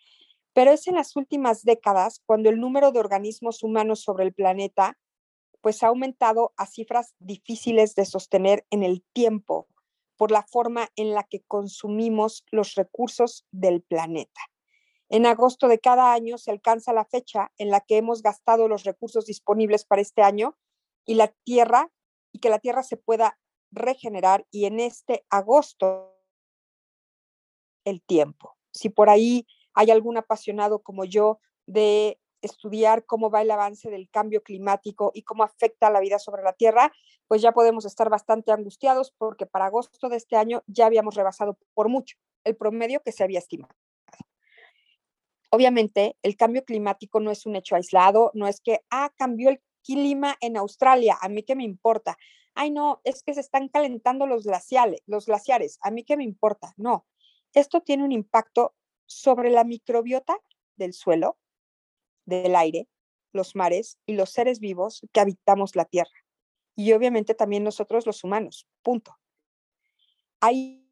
Pero 0.54 0.70
es 0.70 0.86
en 0.86 0.94
las 0.94 1.14
últimas 1.16 1.64
décadas 1.64 2.22
cuando 2.24 2.48
el 2.48 2.58
número 2.58 2.90
de 2.90 3.00
organismos 3.00 3.62
humanos 3.62 4.00
sobre 4.00 4.24
el 4.24 4.32
planeta 4.32 4.98
pues 5.60 5.82
ha 5.82 5.88
aumentado 5.88 6.52
a 6.56 6.66
cifras 6.66 7.14
difíciles 7.18 7.94
de 7.94 8.04
sostener 8.04 8.66
en 8.70 8.82
el 8.82 9.04
tiempo 9.12 9.66
por 10.16 10.30
la 10.30 10.42
forma 10.42 10.88
en 10.96 11.14
la 11.14 11.22
que 11.22 11.42
consumimos 11.46 12.44
los 12.50 12.74
recursos 12.74 13.46
del 13.50 13.82
planeta. 13.82 14.40
En 15.08 15.24
agosto 15.24 15.68
de 15.68 15.78
cada 15.78 16.12
año 16.12 16.36
se 16.36 16.50
alcanza 16.50 16.92
la 16.92 17.04
fecha 17.04 17.50
en 17.56 17.70
la 17.70 17.80
que 17.80 17.96
hemos 17.96 18.20
gastado 18.20 18.68
los 18.68 18.84
recursos 18.84 19.24
disponibles 19.24 19.84
para 19.84 20.02
este 20.02 20.22
año 20.22 20.58
y 21.06 21.14
la 21.14 21.28
Tierra 21.44 21.90
y 22.32 22.40
que 22.40 22.50
la 22.50 22.58
Tierra 22.58 22.82
se 22.82 22.98
pueda 22.98 23.38
regenerar 23.70 24.46
y 24.50 24.66
en 24.66 24.80
este 24.80 25.24
agosto 25.30 26.14
el 27.84 28.02
tiempo. 28.02 28.56
Si 28.72 28.90
por 28.90 29.08
ahí 29.08 29.46
hay 29.72 29.90
algún 29.90 30.18
apasionado 30.18 30.82
como 30.82 31.04
yo 31.04 31.40
de 31.66 32.20
estudiar 32.42 33.04
cómo 33.04 33.30
va 33.30 33.42
el 33.42 33.50
avance 33.50 33.90
del 33.90 34.08
cambio 34.10 34.42
climático 34.42 35.10
y 35.14 35.22
cómo 35.22 35.42
afecta 35.42 35.90
la 35.90 36.00
vida 36.00 36.18
sobre 36.18 36.42
la 36.42 36.52
Tierra, 36.52 36.92
pues 37.26 37.42
ya 37.42 37.52
podemos 37.52 37.84
estar 37.84 38.08
bastante 38.10 38.52
angustiados 38.52 39.12
porque 39.16 39.46
para 39.46 39.66
agosto 39.66 40.08
de 40.08 40.16
este 40.16 40.36
año 40.36 40.62
ya 40.66 40.86
habíamos 40.86 41.14
rebasado 41.14 41.58
por 41.74 41.88
mucho 41.88 42.16
el 42.44 42.56
promedio 42.56 43.00
que 43.02 43.12
se 43.12 43.24
había 43.24 43.38
estimado. 43.38 43.74
Obviamente, 45.50 46.16
el 46.22 46.36
cambio 46.36 46.64
climático 46.64 47.20
no 47.20 47.30
es 47.30 47.46
un 47.46 47.56
hecho 47.56 47.74
aislado, 47.74 48.30
no 48.34 48.46
es 48.46 48.60
que, 48.60 48.80
ah, 48.90 49.10
cambió 49.16 49.48
el 49.48 49.62
clima 49.82 50.36
en 50.40 50.56
Australia, 50.56 51.16
a 51.20 51.28
mí 51.28 51.42
qué 51.42 51.56
me 51.56 51.64
importa. 51.64 52.18
Ay, 52.54 52.70
no, 52.70 53.00
es 53.04 53.22
que 53.22 53.32
se 53.32 53.40
están 53.40 53.68
calentando 53.68 54.26
los 54.26 54.44
glaciales, 54.44 55.00
los 55.06 55.26
glaciares, 55.26 55.78
a 55.80 55.90
mí 55.90 56.04
qué 56.04 56.16
me 56.16 56.24
importa. 56.24 56.74
No, 56.76 57.06
esto 57.54 57.80
tiene 57.80 58.04
un 58.04 58.12
impacto 58.12 58.74
sobre 59.06 59.50
la 59.50 59.64
microbiota 59.64 60.36
del 60.76 60.92
suelo, 60.92 61.38
del 62.28 62.54
aire, 62.56 62.88
los 63.32 63.56
mares 63.56 63.98
y 64.06 64.14
los 64.14 64.30
seres 64.30 64.60
vivos 64.60 65.06
que 65.12 65.20
habitamos 65.20 65.76
la 65.76 65.84
Tierra. 65.84 66.10
Y 66.76 66.92
obviamente 66.92 67.34
también 67.34 67.64
nosotros 67.64 68.06
los 68.06 68.22
humanos, 68.22 68.66
punto. 68.82 69.16
Ahí 70.40 70.84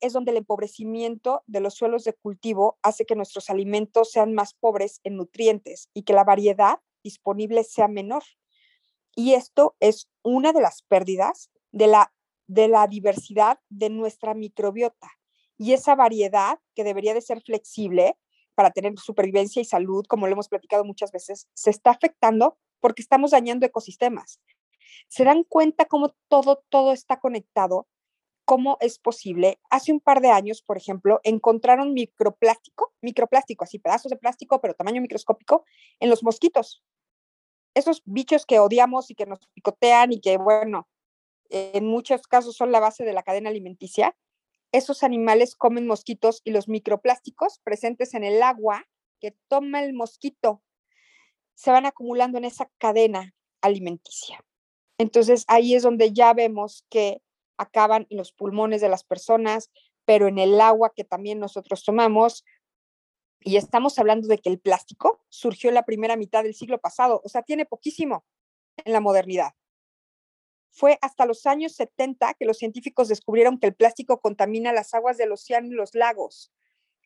es 0.00 0.12
donde 0.12 0.32
el 0.32 0.38
empobrecimiento 0.38 1.42
de 1.46 1.60
los 1.60 1.74
suelos 1.74 2.04
de 2.04 2.12
cultivo 2.12 2.78
hace 2.82 3.06
que 3.06 3.16
nuestros 3.16 3.48
alimentos 3.48 4.10
sean 4.10 4.34
más 4.34 4.52
pobres 4.54 5.00
en 5.04 5.16
nutrientes 5.16 5.88
y 5.94 6.02
que 6.02 6.12
la 6.12 6.24
variedad 6.24 6.80
disponible 7.02 7.64
sea 7.64 7.88
menor. 7.88 8.22
Y 9.16 9.32
esto 9.32 9.76
es 9.80 10.10
una 10.22 10.52
de 10.52 10.60
las 10.60 10.82
pérdidas 10.82 11.50
de 11.72 11.86
la, 11.86 12.12
de 12.46 12.68
la 12.68 12.86
diversidad 12.86 13.58
de 13.70 13.88
nuestra 13.88 14.34
microbiota. 14.34 15.08
Y 15.56 15.72
esa 15.72 15.94
variedad 15.94 16.58
que 16.74 16.84
debería 16.84 17.14
de 17.14 17.22
ser 17.22 17.40
flexible 17.42 18.16
para 18.60 18.72
tener 18.72 18.92
supervivencia 18.98 19.62
y 19.62 19.64
salud, 19.64 20.04
como 20.06 20.26
lo 20.26 20.34
hemos 20.34 20.50
platicado 20.50 20.84
muchas 20.84 21.12
veces, 21.12 21.48
se 21.54 21.70
está 21.70 21.92
afectando 21.92 22.58
porque 22.78 23.00
estamos 23.00 23.30
dañando 23.30 23.64
ecosistemas. 23.64 24.38
¿Se 25.08 25.24
dan 25.24 25.44
cuenta 25.44 25.86
cómo 25.86 26.14
todo, 26.28 26.62
todo 26.68 26.92
está 26.92 27.20
conectado? 27.20 27.88
¿Cómo 28.44 28.76
es 28.82 28.98
posible? 28.98 29.58
Hace 29.70 29.92
un 29.92 30.00
par 30.00 30.20
de 30.20 30.28
años, 30.28 30.60
por 30.60 30.76
ejemplo, 30.76 31.20
encontraron 31.22 31.94
microplástico, 31.94 32.92
microplástico, 33.00 33.64
así 33.64 33.78
pedazos 33.78 34.10
de 34.10 34.18
plástico, 34.18 34.60
pero 34.60 34.74
tamaño 34.74 35.00
microscópico, 35.00 35.64
en 35.98 36.10
los 36.10 36.22
mosquitos. 36.22 36.84
Esos 37.72 38.02
bichos 38.04 38.44
que 38.44 38.58
odiamos 38.58 39.10
y 39.10 39.14
que 39.14 39.24
nos 39.24 39.38
picotean 39.54 40.12
y 40.12 40.20
que, 40.20 40.36
bueno, 40.36 40.86
en 41.48 41.86
muchos 41.86 42.26
casos 42.26 42.56
son 42.56 42.72
la 42.72 42.80
base 42.80 43.04
de 43.04 43.14
la 43.14 43.22
cadena 43.22 43.48
alimenticia, 43.48 44.14
esos 44.72 45.02
animales 45.02 45.54
comen 45.54 45.86
mosquitos 45.86 46.42
y 46.44 46.50
los 46.50 46.68
microplásticos 46.68 47.60
presentes 47.64 48.14
en 48.14 48.24
el 48.24 48.42
agua 48.42 48.86
que 49.20 49.36
toma 49.48 49.82
el 49.82 49.92
mosquito 49.92 50.62
se 51.54 51.70
van 51.70 51.86
acumulando 51.86 52.38
en 52.38 52.44
esa 52.44 52.70
cadena 52.78 53.34
alimenticia. 53.60 54.42
Entonces 54.98 55.44
ahí 55.48 55.74
es 55.74 55.82
donde 55.82 56.12
ya 56.12 56.32
vemos 56.32 56.86
que 56.88 57.22
acaban 57.58 58.06
en 58.08 58.16
los 58.16 58.32
pulmones 58.32 58.80
de 58.80 58.88
las 58.88 59.04
personas, 59.04 59.70
pero 60.06 60.28
en 60.28 60.38
el 60.38 60.60
agua 60.60 60.92
que 60.94 61.04
también 61.04 61.38
nosotros 61.38 61.84
tomamos. 61.84 62.44
Y 63.40 63.56
estamos 63.56 63.98
hablando 63.98 64.28
de 64.28 64.38
que 64.38 64.48
el 64.48 64.58
plástico 64.58 65.22
surgió 65.28 65.68
en 65.68 65.74
la 65.74 65.84
primera 65.84 66.16
mitad 66.16 66.42
del 66.42 66.54
siglo 66.54 66.80
pasado, 66.80 67.20
o 67.24 67.28
sea, 67.28 67.42
tiene 67.42 67.66
poquísimo 67.66 68.24
en 68.84 68.92
la 68.92 69.00
modernidad. 69.00 69.52
Fue 70.70 70.98
hasta 71.02 71.26
los 71.26 71.46
años 71.46 71.74
70 71.74 72.34
que 72.34 72.44
los 72.44 72.58
científicos 72.58 73.08
descubrieron 73.08 73.58
que 73.58 73.66
el 73.66 73.74
plástico 73.74 74.20
contamina 74.20 74.72
las 74.72 74.94
aguas 74.94 75.16
del 75.16 75.32
océano 75.32 75.68
y 75.68 75.74
los 75.74 75.94
lagos. 75.94 76.52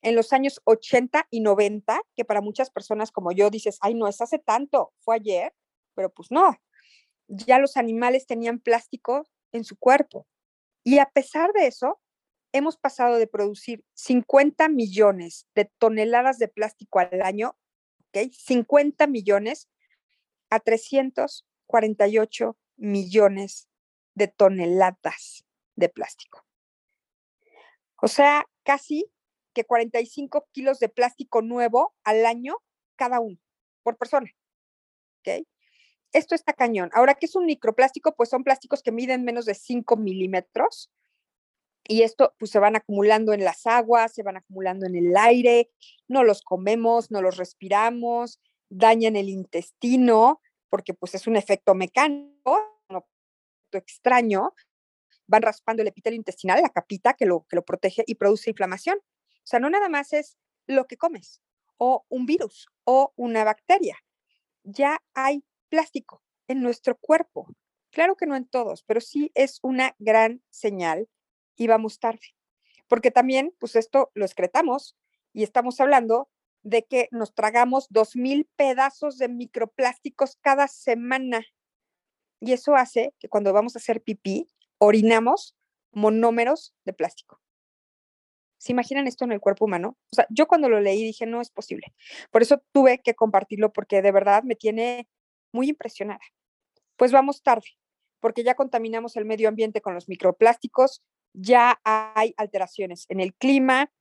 En 0.02 0.14
los 0.14 0.32
años 0.34 0.60
80 0.64 1.28
y 1.30 1.40
90, 1.40 1.98
que 2.14 2.24
para 2.24 2.42
muchas 2.42 2.70
personas 2.70 3.10
como 3.10 3.32
yo 3.32 3.48
dices, 3.48 3.78
ay, 3.80 3.94
no 3.94 4.06
es 4.06 4.20
hace 4.20 4.38
tanto, 4.38 4.92
fue 5.00 5.16
ayer, 5.16 5.54
pero 5.94 6.10
pues 6.10 6.30
no. 6.30 6.58
Ya 7.26 7.58
los 7.58 7.78
animales 7.78 8.26
tenían 8.26 8.60
plástico 8.60 9.26
en 9.52 9.64
su 9.64 9.78
cuerpo. 9.78 10.26
Y 10.82 10.98
a 10.98 11.06
pesar 11.06 11.52
de 11.54 11.66
eso, 11.66 12.00
hemos 12.52 12.76
pasado 12.76 13.16
de 13.16 13.26
producir 13.26 13.82
50 13.94 14.68
millones 14.68 15.46
de 15.54 15.64
toneladas 15.78 16.38
de 16.38 16.48
plástico 16.48 16.98
al 16.98 17.22
año, 17.22 17.56
¿ok? 18.08 18.30
50 18.30 19.06
millones 19.06 19.70
a 20.50 20.60
348 20.60 22.56
millones 22.76 23.68
de 24.14 24.28
toneladas 24.28 25.44
de 25.76 25.88
plástico. 25.88 26.44
O 28.00 28.08
sea, 28.08 28.46
casi 28.62 29.10
que 29.54 29.64
45 29.64 30.48
kilos 30.52 30.78
de 30.78 30.88
plástico 30.88 31.42
nuevo 31.42 31.94
al 32.04 32.26
año 32.26 32.56
cada 32.96 33.20
uno, 33.20 33.38
por 33.82 33.96
persona. 33.96 34.30
Esto 36.12 36.34
está 36.34 36.52
cañón. 36.52 36.90
Ahora, 36.92 37.14
¿qué 37.14 37.26
es 37.26 37.34
un 37.34 37.46
microplástico? 37.46 38.14
Pues 38.14 38.28
son 38.28 38.44
plásticos 38.44 38.82
que 38.82 38.92
miden 38.92 39.24
menos 39.24 39.46
de 39.46 39.54
5 39.54 39.96
milímetros. 39.96 40.90
Y 41.86 42.02
esto, 42.02 42.34
pues 42.38 42.50
se 42.50 42.58
van 42.58 42.76
acumulando 42.76 43.32
en 43.32 43.44
las 43.44 43.66
aguas, 43.66 44.14
se 44.14 44.22
van 44.22 44.36
acumulando 44.36 44.86
en 44.86 44.96
el 44.96 45.16
aire, 45.16 45.70
no 46.08 46.24
los 46.24 46.42
comemos, 46.42 47.10
no 47.10 47.20
los 47.20 47.36
respiramos, 47.36 48.40
dañan 48.70 49.16
el 49.16 49.28
intestino, 49.28 50.40
porque 50.74 50.92
pues 50.92 51.14
es 51.14 51.28
un 51.28 51.36
efecto 51.36 51.72
mecánico, 51.76 52.58
extraño, 53.70 54.54
van 55.28 55.42
raspando 55.42 55.82
el 55.82 55.86
epitelio 55.86 56.16
intestinal, 56.16 56.60
la 56.60 56.68
capita 56.68 57.14
que 57.14 57.26
lo, 57.26 57.46
que 57.48 57.54
lo 57.54 57.64
protege 57.64 58.02
y 58.08 58.16
produce 58.16 58.50
inflamación. 58.50 58.98
O 58.98 59.46
sea, 59.46 59.60
no 59.60 59.70
nada 59.70 59.88
más 59.88 60.12
es 60.12 60.36
lo 60.66 60.88
que 60.88 60.96
comes, 60.96 61.40
o 61.76 62.04
un 62.08 62.26
virus, 62.26 62.66
o 62.82 63.12
una 63.14 63.44
bacteria. 63.44 63.96
Ya 64.64 65.00
hay 65.14 65.44
plástico 65.68 66.24
en 66.48 66.60
nuestro 66.60 66.98
cuerpo. 66.98 67.46
Claro 67.92 68.16
que 68.16 68.26
no 68.26 68.34
en 68.34 68.48
todos, 68.48 68.82
pero 68.82 69.00
sí 69.00 69.30
es 69.36 69.60
una 69.62 69.94
gran 70.00 70.42
señal 70.50 71.08
y 71.54 71.68
vamos 71.68 72.00
tarde. 72.00 72.34
Porque 72.88 73.12
también, 73.12 73.54
pues 73.60 73.76
esto 73.76 74.10
lo 74.14 74.24
excretamos 74.24 74.96
y 75.32 75.44
estamos 75.44 75.78
hablando 75.78 76.32
de 76.64 76.84
que 76.84 77.08
nos 77.12 77.34
tragamos 77.34 77.86
dos 77.90 78.16
mil 78.16 78.48
pedazos 78.56 79.18
de 79.18 79.28
microplásticos 79.28 80.36
cada 80.40 80.66
semana. 80.66 81.44
Y 82.40 82.52
eso 82.52 82.74
hace 82.74 83.14
que 83.20 83.28
cuando 83.28 83.52
vamos 83.52 83.76
a 83.76 83.78
hacer 83.78 84.02
pipí, 84.02 84.48
orinamos 84.78 85.54
monómeros 85.92 86.74
de 86.84 86.92
plástico. 86.92 87.40
¿Se 88.58 88.72
imaginan 88.72 89.06
esto 89.06 89.24
en 89.24 89.32
el 89.32 89.40
cuerpo 89.40 89.66
humano? 89.66 89.98
Yo 90.30 90.46
cuando 90.46 90.70
lo 90.70 90.80
leí 90.80 91.04
dije, 91.04 91.26
no 91.26 91.42
es 91.42 91.50
posible. 91.50 91.94
Por 92.30 92.40
eso 92.40 92.62
tuve 92.72 92.98
que 92.98 93.14
compartirlo 93.14 93.72
porque 93.72 94.00
de 94.00 94.10
verdad 94.10 94.42
me 94.42 94.56
tiene 94.56 95.06
muy 95.52 95.68
impresionada. 95.68 96.22
Pues 96.96 97.12
vamos 97.12 97.42
tarde, 97.42 97.76
porque 98.20 98.42
ya 98.42 98.54
contaminamos 98.54 99.16
el 99.16 99.26
medio 99.26 99.50
ambiente 99.50 99.82
con 99.82 99.94
los 99.94 100.08
microplásticos, 100.08 101.02
ya 101.34 101.78
hay 101.84 102.32
alteraciones 102.38 103.04
en 103.10 103.20
el 103.20 103.34
clima 103.34 103.92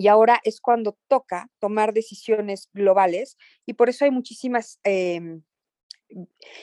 y 0.00 0.08
ahora 0.08 0.40
es 0.44 0.62
cuando 0.62 0.96
toca 1.08 1.50
tomar 1.58 1.92
decisiones 1.92 2.70
globales 2.72 3.36
y 3.66 3.74
por 3.74 3.90
eso 3.90 4.06
hay 4.06 4.10
muchísimas 4.10 4.80
em, 4.82 5.42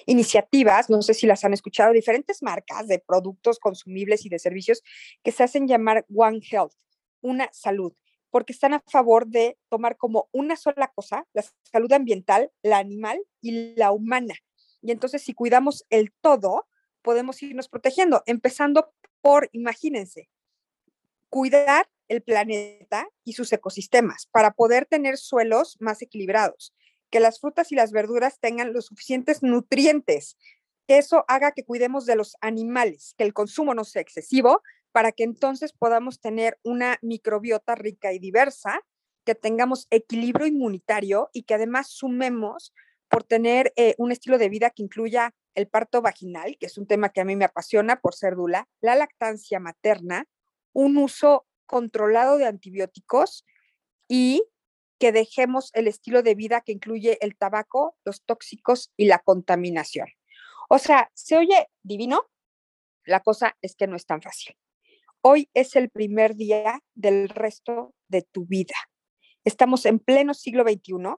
iniciativas, 0.07 0.89
no 0.89 1.03
sé 1.03 1.13
si 1.13 1.27
las 1.27 1.43
han 1.45 1.53
escuchado, 1.53 1.93
diferentes 1.93 2.41
marcas 2.41 2.87
de 2.87 2.97
productos 2.97 3.59
consumibles 3.59 4.25
y 4.25 4.29
de 4.29 4.39
servicios 4.39 4.81
que 5.21 5.31
se 5.31 5.43
hacen 5.43 5.67
llamar 5.67 6.03
One 6.11 6.39
Health, 6.49 6.73
una 7.21 7.47
salud, 7.53 7.93
porque 8.31 8.53
están 8.53 8.73
a 8.73 8.83
favor 8.87 9.27
de 9.27 9.59
tomar 9.69 9.97
como 9.97 10.29
una 10.31 10.55
sola 10.55 10.91
cosa, 10.95 11.27
la 11.33 11.45
salud 11.71 11.93
ambiental, 11.93 12.51
la 12.63 12.79
animal 12.79 13.19
y 13.39 13.75
la 13.75 13.91
humana. 13.91 14.33
Y 14.81 14.89
entonces 14.89 15.21
si 15.21 15.35
cuidamos 15.35 15.85
el 15.91 16.11
todo, 16.21 16.67
podemos 17.03 17.43
irnos 17.43 17.69
protegiendo, 17.69 18.23
empezando 18.25 18.91
por, 19.21 19.47
imagínense, 19.53 20.27
cuidar 21.29 21.87
el 22.07 22.21
planeta 22.21 23.07
y 23.23 23.33
sus 23.33 23.51
ecosistemas 23.53 24.27
para 24.31 24.51
poder 24.51 24.85
tener 24.85 25.17
suelos 25.17 25.77
más 25.79 26.01
equilibrados, 26.01 26.73
que 27.09 27.19
las 27.19 27.39
frutas 27.39 27.71
y 27.71 27.75
las 27.75 27.91
verduras 27.91 28.39
tengan 28.39 28.73
los 28.73 28.85
suficientes 28.85 29.43
nutrientes, 29.43 30.37
que 30.87 30.97
eso 30.97 31.25
haga 31.27 31.51
que 31.51 31.65
cuidemos 31.65 32.05
de 32.05 32.15
los 32.15 32.35
animales, 32.41 33.13
que 33.17 33.23
el 33.23 33.33
consumo 33.33 33.73
no 33.73 33.83
sea 33.83 34.01
excesivo, 34.01 34.61
para 34.91 35.11
que 35.11 35.23
entonces 35.23 35.73
podamos 35.73 36.19
tener 36.19 36.59
una 36.63 36.97
microbiota 37.01 37.75
rica 37.75 38.13
y 38.13 38.19
diversa, 38.19 38.81
que 39.25 39.35
tengamos 39.35 39.87
equilibrio 39.89 40.47
inmunitario 40.47 41.29
y 41.33 41.43
que 41.43 41.53
además 41.53 41.89
sumemos 41.89 42.73
por 43.09 43.23
tener 43.23 43.73
eh, 43.75 43.95
un 43.97 44.11
estilo 44.11 44.37
de 44.37 44.49
vida 44.49 44.69
que 44.69 44.83
incluya 44.83 45.33
el 45.55 45.67
parto 45.67 46.01
vaginal, 46.01 46.57
que 46.59 46.67
es 46.67 46.77
un 46.77 46.87
tema 46.87 47.09
que 47.09 47.21
a 47.21 47.25
mí 47.25 47.35
me 47.35 47.45
apasiona 47.45 47.99
por 47.99 48.13
ser 48.13 48.35
dula, 48.35 48.67
la 48.79 48.95
lactancia 48.95 49.59
materna, 49.59 50.25
un 50.71 50.97
uso 50.97 51.46
controlado 51.67 52.37
de 52.37 52.45
antibióticos 52.47 53.45
y 54.07 54.43
que 54.99 55.11
dejemos 55.11 55.69
el 55.73 55.87
estilo 55.87 56.23
de 56.23 56.33
vida 56.33 56.61
que 56.61 56.71
incluye 56.71 57.19
el 57.21 57.37
tabaco, 57.37 57.95
los 58.03 58.23
tóxicos 58.23 58.91
y 58.97 59.05
la 59.05 59.19
contaminación. 59.19 60.07
O 60.69 60.79
sea, 60.79 61.11
se 61.13 61.37
oye 61.37 61.69
divino, 61.83 62.27
la 63.05 63.21
cosa 63.21 63.55
es 63.61 63.75
que 63.75 63.87
no 63.87 63.95
es 63.95 64.05
tan 64.05 64.21
fácil. 64.21 64.55
Hoy 65.21 65.49
es 65.53 65.75
el 65.75 65.89
primer 65.89 66.35
día 66.35 66.81
del 66.95 67.29
resto 67.29 67.93
de 68.07 68.23
tu 68.23 68.45
vida. 68.45 68.75
Estamos 69.45 69.85
en 69.85 69.99
pleno 69.99 70.33
siglo 70.33 70.63
XXI, 70.63 71.15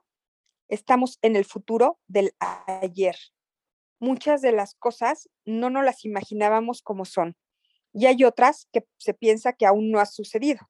estamos 0.68 1.18
en 1.22 1.36
el 1.36 1.44
futuro 1.44 1.98
del 2.06 2.32
ayer. 2.66 3.16
Muchas 3.98 4.40
de 4.40 4.52
las 4.52 4.74
cosas 4.74 5.28
no 5.44 5.68
nos 5.68 5.84
las 5.84 6.04
imaginábamos 6.04 6.82
como 6.82 7.04
son 7.04 7.36
y 7.92 8.06
hay 8.06 8.24
otras 8.24 8.66
que 8.72 8.86
se 8.98 9.14
piensa 9.14 9.52
que 9.52 9.66
aún 9.66 9.90
no 9.90 10.00
ha 10.00 10.06
sucedido. 10.06 10.68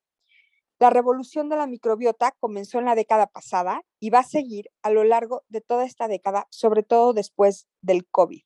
La 0.78 0.88
revolución 0.88 1.50
de 1.50 1.56
la 1.56 1.66
microbiota 1.66 2.34
comenzó 2.40 2.78
en 2.78 2.86
la 2.86 2.94
década 2.94 3.26
pasada 3.26 3.82
y 3.98 4.08
va 4.08 4.20
a 4.20 4.24
seguir 4.24 4.70
a 4.82 4.90
lo 4.90 5.04
largo 5.04 5.42
de 5.48 5.60
toda 5.60 5.84
esta 5.84 6.08
década, 6.08 6.46
sobre 6.50 6.82
todo 6.82 7.12
después 7.12 7.68
del 7.82 8.08
COVID. 8.08 8.42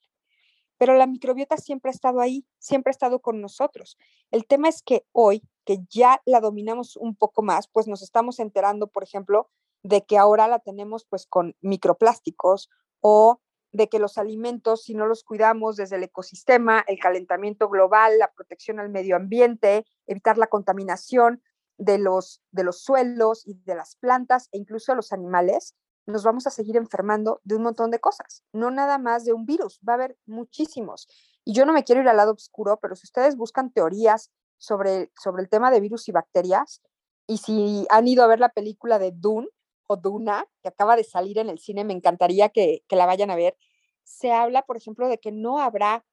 Pero 0.77 0.95
la 0.95 1.07
microbiota 1.07 1.57
siempre 1.57 1.91
ha 1.91 1.95
estado 1.95 2.21
ahí, 2.21 2.45
siempre 2.59 2.91
ha 2.91 2.93
estado 2.93 3.21
con 3.21 3.41
nosotros. 3.41 3.97
El 4.33 4.47
tema 4.47 4.69
es 4.69 4.83
que 4.83 5.07
hoy, 5.13 5.45
que 5.65 5.79
ya 5.89 6.21
la 6.25 6.41
dominamos 6.41 6.97
un 6.97 7.15
poco 7.15 7.43
más, 7.43 7.69
pues 7.69 7.87
nos 7.87 8.03
estamos 8.03 8.41
enterando, 8.41 8.89
por 8.89 9.05
ejemplo, 9.05 9.49
de 9.85 10.05
que 10.05 10.19
ahora 10.19 10.49
la 10.49 10.59
tenemos 10.59 11.05
pues 11.05 11.27
con 11.27 11.55
microplásticos 11.61 12.69
o 13.01 13.41
de 13.75 13.89
que 13.89 13.99
los 13.99 14.17
alimentos, 14.17 14.85
si 14.85 14.95
no 14.95 15.07
los 15.07 15.25
cuidamos 15.25 15.77
desde 15.77 15.97
el 15.97 16.05
ecosistema, 16.05 16.85
el 16.87 16.99
calentamiento 16.99 17.69
global, 17.69 18.19
la 18.19 18.33
protección 18.33 18.79
al 18.79 18.89
medio 18.89 19.17
ambiente, 19.17 19.85
evitar 20.07 20.39
la 20.39 20.47
contaminación, 20.47 21.43
de 21.79 21.99
los, 21.99 22.43
de 22.53 22.65
los 22.65 22.83
suelos 22.83 23.47
y 23.47 23.55
de 23.65 23.75
las 23.75 23.97
plantas 23.97 24.49
e 24.53 24.59
incluso 24.59 24.93
de 24.93 24.97
los 24.97 25.13
animales, 25.13 25.75
nos 26.07 26.23
vamos 26.23 26.47
a 26.47 26.51
seguir 26.51 26.77
enfermando 26.77 27.41
de 27.45 27.57
un 27.57 27.63
montón 27.63 27.91
de 27.91 27.99
cosas, 27.99 28.45
no 28.53 28.71
nada 28.71 28.99
más 28.99 29.25
de 29.25 29.33
un 29.33 29.47
virus, 29.47 29.81
va 29.87 29.95
a 29.95 29.97
haber 29.97 30.19
muchísimos. 30.27 31.09
Y 31.45 31.55
yo 31.55 31.65
no 31.65 31.73
me 31.73 31.85
quiero 31.85 32.03
ir 32.03 32.09
al 32.09 32.17
lado 32.17 32.33
oscuro, 32.33 32.79
pero 32.81 32.95
si 32.95 33.07
ustedes 33.07 33.37
buscan 33.37 33.73
teorías 33.73 34.31
sobre, 34.59 35.11
sobre 35.21 35.43
el 35.43 35.49
tema 35.49 35.71
de 35.71 35.81
virus 35.81 36.09
y 36.09 36.13
bacterias, 36.13 36.83
y 37.27 37.39
si 37.39 37.87
han 37.91 38.07
ido 38.07 38.23
a 38.23 38.27
ver 38.27 38.39
la 38.39 38.51
película 38.51 38.99
de 38.99 39.13
Dune 39.13 39.49
o 39.87 39.97
Duna, 39.97 40.47
que 40.63 40.69
acaba 40.69 40.97
de 40.97 41.05
salir 41.05 41.39
en 41.39 41.49
el 41.49 41.59
cine, 41.59 41.85
me 41.85 41.93
encantaría 41.93 42.49
que, 42.49 42.83
que 42.89 42.97
la 42.97 43.07
vayan 43.07 43.31
a 43.31 43.37
ver, 43.37 43.57
se 44.03 44.33
habla, 44.33 44.63
por 44.63 44.77
ejemplo, 44.77 45.09
de 45.09 45.19
que 45.19 45.33
no 45.33 45.59
habrá, 45.61 46.05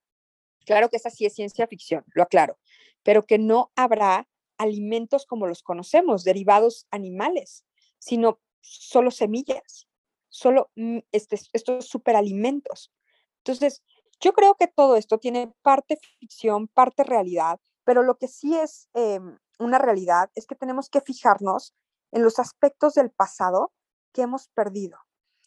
claro 0.64 0.88
que 0.88 0.96
esa 0.96 1.10
sí 1.10 1.26
es 1.26 1.34
ciencia 1.34 1.66
ficción, 1.66 2.04
lo 2.14 2.22
aclaro, 2.22 2.58
pero 3.02 3.24
que 3.24 3.38
no 3.38 3.70
habrá 3.76 4.28
alimentos 4.58 5.26
como 5.26 5.46
los 5.46 5.62
conocemos, 5.62 6.24
derivados 6.24 6.86
animales, 6.90 7.64
sino 7.98 8.40
solo 8.60 9.10
semillas, 9.10 9.88
solo 10.28 10.70
mm, 10.76 10.98
este, 11.12 11.38
estos 11.52 11.86
superalimentos. 11.86 12.92
Entonces, 13.38 13.82
yo 14.20 14.32
creo 14.32 14.54
que 14.54 14.68
todo 14.68 14.96
esto 14.96 15.18
tiene 15.18 15.52
parte 15.62 15.98
ficción, 16.18 16.68
parte 16.68 17.04
realidad, 17.04 17.60
pero 17.84 18.02
lo 18.02 18.16
que 18.16 18.28
sí 18.28 18.56
es 18.56 18.88
em, 18.94 19.38
una 19.58 19.78
realidad 19.78 20.30
es 20.34 20.46
que 20.46 20.54
tenemos 20.54 20.88
que 20.88 21.00
fijarnos 21.00 21.74
en 22.12 22.22
los 22.22 22.38
aspectos 22.38 22.94
del 22.94 23.10
pasado 23.10 23.72
que 24.12 24.22
hemos 24.22 24.48
perdido, 24.48 24.98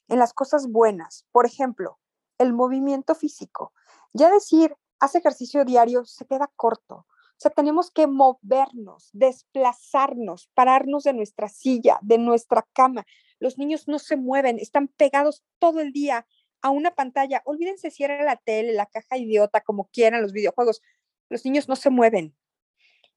en 0.09 0.19
las 0.19 0.33
cosas 0.33 0.67
buenas. 0.67 1.25
Por 1.31 1.45
ejemplo, 1.45 1.99
el 2.37 2.53
movimiento 2.53 3.15
físico. 3.15 3.73
Ya 4.13 4.29
decir, 4.29 4.75
haz 4.99 5.15
ejercicio 5.15 5.63
diario 5.63 6.05
se 6.05 6.25
queda 6.25 6.51
corto. 6.55 7.05
O 7.37 7.37
sea, 7.37 7.51
tenemos 7.51 7.91
que 7.91 8.07
movernos, 8.07 9.09
desplazarnos, 9.13 10.49
pararnos 10.53 11.03
de 11.03 11.13
nuestra 11.13 11.49
silla, 11.49 11.99
de 12.01 12.17
nuestra 12.17 12.65
cama. 12.73 13.05
Los 13.39 13.57
niños 13.57 13.87
no 13.87 13.99
se 13.99 14.15
mueven, 14.15 14.57
están 14.57 14.87
pegados 14.87 15.43
todo 15.59 15.81
el 15.81 15.91
día 15.91 16.25
a 16.61 16.69
una 16.69 16.95
pantalla. 16.95 17.41
Olvídense 17.45 17.91
si 17.91 18.05
era 18.05 18.23
la 18.23 18.37
tele, 18.37 18.71
la 18.73 18.85
caja 18.85 19.17
idiota, 19.17 19.61
como 19.61 19.89
quieran, 19.91 20.21
los 20.21 20.31
videojuegos. 20.31 20.81
Los 21.29 21.43
niños 21.43 21.67
no 21.67 21.75
se 21.75 21.89
mueven. 21.89 22.35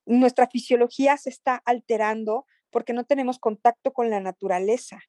Nuestra 0.04 0.48
fisiología 0.48 1.16
se 1.16 1.30
está 1.30 1.62
alterando 1.64 2.46
porque 2.70 2.92
no 2.92 3.04
tenemos 3.04 3.38
contacto 3.38 3.92
con 3.92 4.10
la 4.10 4.20
naturaleza. 4.20 5.00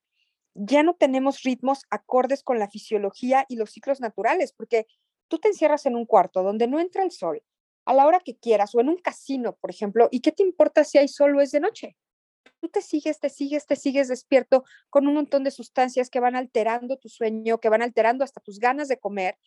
Ya 0.56 0.84
no 0.84 0.96
tenemos 0.96 1.44
ritmos 1.44 1.84
acordes 1.90 2.44
con 2.44 2.60
la 2.60 2.70
fisiología 2.70 3.46
y 3.48 3.56
los 3.56 3.72
ciclos 3.72 4.02
naturales, 4.02 4.54
porque 4.54 4.88
tú 5.28 5.40
te 5.40 5.50
encierras 5.50 5.86
en 5.86 5.96
un 5.96 6.06
cuarto 6.06 6.44
donde 6.44 6.68
no 6.68 6.80
entra 6.80 7.04
el 7.04 7.12
sol, 7.12 7.42
a 7.86 7.94
la 7.94 8.06
hora 8.06 8.20
que 8.20 8.38
quieras 8.38 8.76
o 8.76 8.82
en 8.82 8.90
un 8.90 8.98
casino, 8.98 9.56
por 9.60 9.72
ejemplo, 9.72 10.10
¿y 10.12 10.20
qué 10.20 10.32
te 10.32 10.44
importa 10.44 10.84
si 10.84 10.98
hay 10.98 11.08
sol 11.08 11.36
o 11.36 11.42
es 11.42 11.52
de 11.52 11.60
noche? 11.60 11.98
Tú 12.60 12.70
te 12.70 12.82
sigues, 12.82 13.20
te 13.20 13.30
sigues, 13.30 13.66
te 13.66 13.76
sigues 13.76 14.10
despierto 14.10 14.64
con 14.90 15.08
un 15.08 15.16
montón 15.16 15.44
de 15.44 15.52
sustancias 15.52 16.10
que 16.10 16.20
van 16.20 16.36
alterando 16.36 16.98
tu 16.98 17.10
sueño, 17.10 17.60
que 17.60 17.70
van 17.70 17.82
alterando 17.82 18.24
hasta 18.24 18.42
tus 18.42 18.60
ganas 18.60 18.90
de 18.90 19.00
comer 19.00 19.38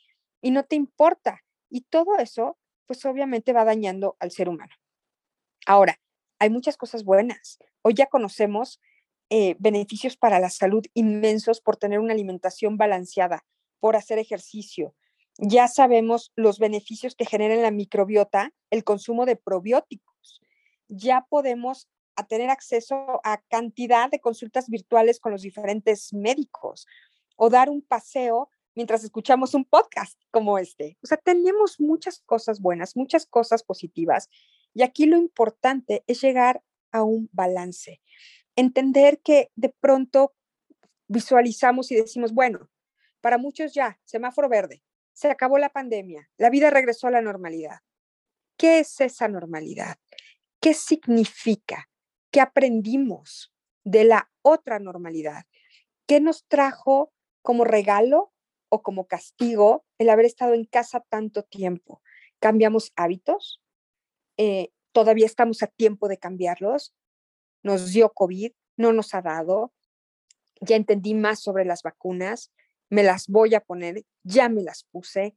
y 0.40 0.50
no 0.50 0.64
te 0.64 0.76
importa. 0.76 1.40
Y 1.68 1.82
todo 1.82 2.16
eso, 2.18 2.58
pues 2.86 3.04
obviamente 3.04 3.52
va 3.52 3.64
dañando 3.64 4.16
al 4.18 4.30
ser 4.30 4.48
humano. 4.48 4.74
Ahora, 5.66 6.00
hay 6.42 6.50
muchas 6.50 6.76
cosas 6.76 7.04
buenas. 7.04 7.60
Hoy 7.82 7.94
ya 7.94 8.06
conocemos 8.06 8.80
eh, 9.30 9.54
beneficios 9.60 10.16
para 10.16 10.40
la 10.40 10.50
salud 10.50 10.84
inmensos 10.92 11.60
por 11.60 11.76
tener 11.76 12.00
una 12.00 12.14
alimentación 12.14 12.76
balanceada, 12.76 13.44
por 13.78 13.94
hacer 13.94 14.18
ejercicio, 14.18 14.94
ya 15.38 15.68
sabemos 15.68 16.32
los 16.36 16.58
beneficios 16.58 17.14
que 17.14 17.24
genera 17.24 17.54
en 17.54 17.62
la 17.62 17.70
microbiota 17.70 18.52
el 18.70 18.84
consumo 18.84 19.24
de 19.24 19.36
probióticos. 19.36 20.40
Ya 20.88 21.26
podemos 21.28 21.88
tener 22.28 22.50
acceso 22.50 23.20
a 23.24 23.40
cantidad 23.48 24.10
de 24.10 24.20
consultas 24.20 24.68
virtuales 24.68 25.18
con 25.18 25.32
los 25.32 25.42
diferentes 25.42 26.12
médicos 26.12 26.86
o 27.36 27.48
dar 27.48 27.70
un 27.70 27.82
paseo 27.82 28.50
mientras 28.74 29.04
escuchamos 29.04 29.54
un 29.54 29.64
podcast 29.64 30.20
como 30.30 30.58
este. 30.58 30.98
O 31.02 31.06
sea, 31.06 31.16
tenemos 31.16 31.80
muchas 31.80 32.20
cosas 32.20 32.60
buenas, 32.60 32.96
muchas 32.96 33.26
cosas 33.26 33.62
positivas. 33.62 34.28
Y 34.74 34.82
aquí 34.82 35.06
lo 35.06 35.16
importante 35.16 36.04
es 36.06 36.20
llegar 36.20 36.62
a 36.90 37.02
un 37.02 37.28
balance. 37.32 38.00
Entender 38.56 39.20
que 39.20 39.50
de 39.54 39.70
pronto 39.70 40.34
visualizamos 41.08 41.90
y 41.90 41.96
decimos, 41.96 42.32
bueno, 42.32 42.70
para 43.20 43.38
muchos 43.38 43.74
ya, 43.74 44.00
semáforo 44.04 44.48
verde, 44.48 44.82
se 45.12 45.30
acabó 45.30 45.58
la 45.58 45.68
pandemia, 45.68 46.28
la 46.38 46.50
vida 46.50 46.70
regresó 46.70 47.06
a 47.06 47.10
la 47.10 47.22
normalidad. 47.22 47.80
¿Qué 48.56 48.80
es 48.80 49.00
esa 49.00 49.28
normalidad? 49.28 49.96
¿Qué 50.60 50.74
significa? 50.74 51.88
¿Qué 52.30 52.40
aprendimos 52.40 53.52
de 53.84 54.04
la 54.04 54.30
otra 54.42 54.78
normalidad? 54.78 55.44
¿Qué 56.06 56.20
nos 56.20 56.46
trajo 56.46 57.12
como 57.42 57.64
regalo 57.64 58.32
o 58.68 58.82
como 58.82 59.06
castigo 59.06 59.84
el 59.98 60.08
haber 60.08 60.26
estado 60.26 60.54
en 60.54 60.64
casa 60.64 61.00
tanto 61.08 61.42
tiempo? 61.42 62.02
¿Cambiamos 62.38 62.92
hábitos? 62.96 63.60
Eh, 64.36 64.70
¿Todavía 64.92 65.26
estamos 65.26 65.62
a 65.62 65.66
tiempo 65.68 66.08
de 66.08 66.18
cambiarlos? 66.18 66.94
nos 67.62 67.92
dio 67.92 68.10
COVID, 68.10 68.52
no 68.76 68.92
nos 68.92 69.14
ha 69.14 69.22
dado, 69.22 69.72
ya 70.60 70.76
entendí 70.76 71.14
más 71.14 71.40
sobre 71.40 71.64
las 71.64 71.82
vacunas, 71.82 72.52
me 72.90 73.02
las 73.02 73.28
voy 73.28 73.54
a 73.54 73.60
poner, 73.60 74.04
ya 74.22 74.48
me 74.48 74.62
las 74.62 74.84
puse, 74.84 75.36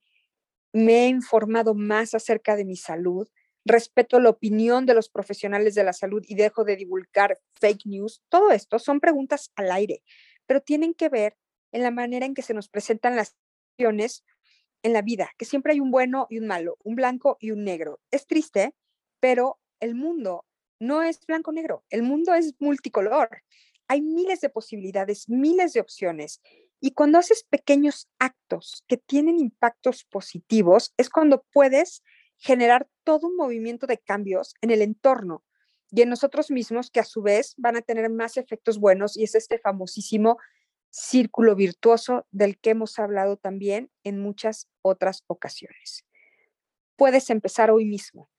me 0.73 1.05
he 1.05 1.07
informado 1.07 1.73
más 1.73 2.13
acerca 2.13 2.55
de 2.55 2.65
mi 2.65 2.75
salud, 2.75 3.29
respeto 3.63 4.19
la 4.19 4.29
opinión 4.29 4.85
de 4.85 4.93
los 4.93 5.09
profesionales 5.09 5.73
de 5.73 5.83
la 5.83 5.93
salud 5.93 6.23
y 6.27 6.35
dejo 6.35 6.63
de 6.63 6.75
divulgar 6.75 7.39
fake 7.59 7.85
news. 7.85 8.21
Todo 8.29 8.51
esto 8.51 8.77
son 8.77 8.99
preguntas 8.99 9.51
al 9.55 9.71
aire, 9.71 10.03
pero 10.45 10.61
tienen 10.61 10.93
que 10.93 11.09
ver 11.09 11.37
en 11.71 11.81
la 11.81 11.91
manera 11.91 12.25
en 12.25 12.33
que 12.33 12.41
se 12.41 12.53
nos 12.53 12.69
presentan 12.69 13.15
las 13.15 13.35
acciones 13.71 14.23
en 14.83 14.93
la 14.93 15.01
vida, 15.01 15.31
que 15.37 15.45
siempre 15.45 15.73
hay 15.73 15.79
un 15.79 15.89
bueno 15.89 16.27
y 16.29 16.37
un 16.37 16.45
malo, 16.45 16.77
un 16.83 16.95
blanco 16.95 17.37
y 17.39 17.51
un 17.51 17.63
negro. 17.63 17.99
Es 18.11 18.27
triste, 18.27 18.75
pero 19.25 19.59
el 19.79 19.95
mundo 19.95 20.45
no 20.79 21.01
es 21.01 21.25
blanco-negro, 21.25 21.83
el 21.89 22.03
mundo 22.03 22.35
es 22.35 22.53
multicolor. 22.59 23.41
Hay 23.87 24.03
miles 24.03 24.39
de 24.39 24.49
posibilidades, 24.49 25.27
miles 25.27 25.73
de 25.73 25.79
opciones. 25.79 26.41
Y 26.79 26.91
cuando 26.91 27.17
haces 27.17 27.43
pequeños 27.43 28.07
actos 28.19 28.83
que 28.87 28.97
tienen 28.97 29.39
impactos 29.39 30.03
positivos, 30.03 30.93
es 30.97 31.09
cuando 31.09 31.43
puedes 31.51 32.03
generar 32.37 32.87
todo 33.03 33.25
un 33.25 33.35
movimiento 33.35 33.87
de 33.87 33.97
cambios 33.97 34.53
en 34.61 34.69
el 34.69 34.83
entorno 34.83 35.43
y 35.89 36.03
en 36.03 36.09
nosotros 36.09 36.51
mismos 36.51 36.91
que 36.91 36.99
a 36.99 37.03
su 37.03 37.23
vez 37.23 37.55
van 37.57 37.77
a 37.77 37.81
tener 37.81 38.11
más 38.11 38.37
efectos 38.37 38.77
buenos 38.77 39.17
y 39.17 39.23
es 39.23 39.33
este 39.33 39.57
famosísimo 39.57 40.37
círculo 40.91 41.55
virtuoso 41.55 42.27
del 42.29 42.59
que 42.59 42.69
hemos 42.69 42.99
hablado 42.99 43.37
también 43.37 43.89
en 44.03 44.19
muchas 44.19 44.69
otras 44.83 45.23
ocasiones. 45.25 46.05
Puedes 46.95 47.31
empezar 47.31 47.71
hoy 47.71 47.85
mismo, 47.85 48.29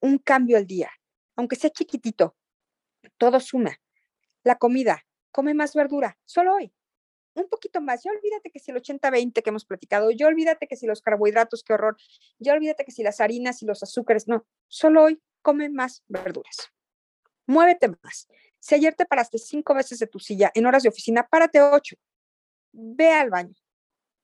un 0.00 0.18
cambio 0.18 0.56
al 0.56 0.66
día, 0.66 0.90
aunque 1.36 1.56
sea 1.56 1.70
chiquitito, 1.70 2.36
todo 3.18 3.40
suma. 3.40 3.80
La 4.42 4.56
comida, 4.56 5.04
come 5.32 5.54
más 5.54 5.74
verdura, 5.74 6.18
solo 6.24 6.54
hoy, 6.54 6.72
un 7.34 7.48
poquito 7.48 7.80
más. 7.80 8.02
Ya 8.02 8.10
olvídate 8.10 8.50
que 8.50 8.58
si 8.58 8.70
el 8.70 8.78
80-20 8.78 9.42
que 9.42 9.50
hemos 9.50 9.64
platicado, 9.64 10.10
ya 10.10 10.26
olvídate 10.26 10.66
que 10.66 10.76
si 10.76 10.86
los 10.86 11.02
carbohidratos, 11.02 11.62
qué 11.62 11.74
horror, 11.74 11.96
ya 12.38 12.54
olvídate 12.54 12.84
que 12.84 12.92
si 12.92 13.02
las 13.02 13.20
harinas 13.20 13.62
y 13.62 13.66
los 13.66 13.82
azúcares, 13.82 14.26
no, 14.28 14.46
solo 14.68 15.04
hoy 15.04 15.22
come 15.42 15.68
más 15.68 16.02
verduras. 16.08 16.72
Muévete 17.46 17.88
más. 18.02 18.28
Si 18.58 18.74
ayer 18.74 18.94
te 18.94 19.06
paraste 19.06 19.38
cinco 19.38 19.74
veces 19.74 19.98
de 20.00 20.06
tu 20.06 20.18
silla 20.18 20.50
en 20.54 20.66
horas 20.66 20.82
de 20.82 20.88
oficina, 20.88 21.28
párate 21.28 21.60
ocho. 21.62 21.96
Ve 22.72 23.12
al 23.12 23.30
baño. 23.30 23.54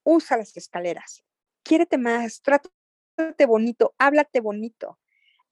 Usa 0.02 0.36
las 0.36 0.56
escaleras. 0.56 1.22
Quiérete 1.62 1.98
más. 1.98 2.42
Trátate 2.42 3.46
bonito. 3.46 3.94
Háblate 3.98 4.40
bonito 4.40 4.98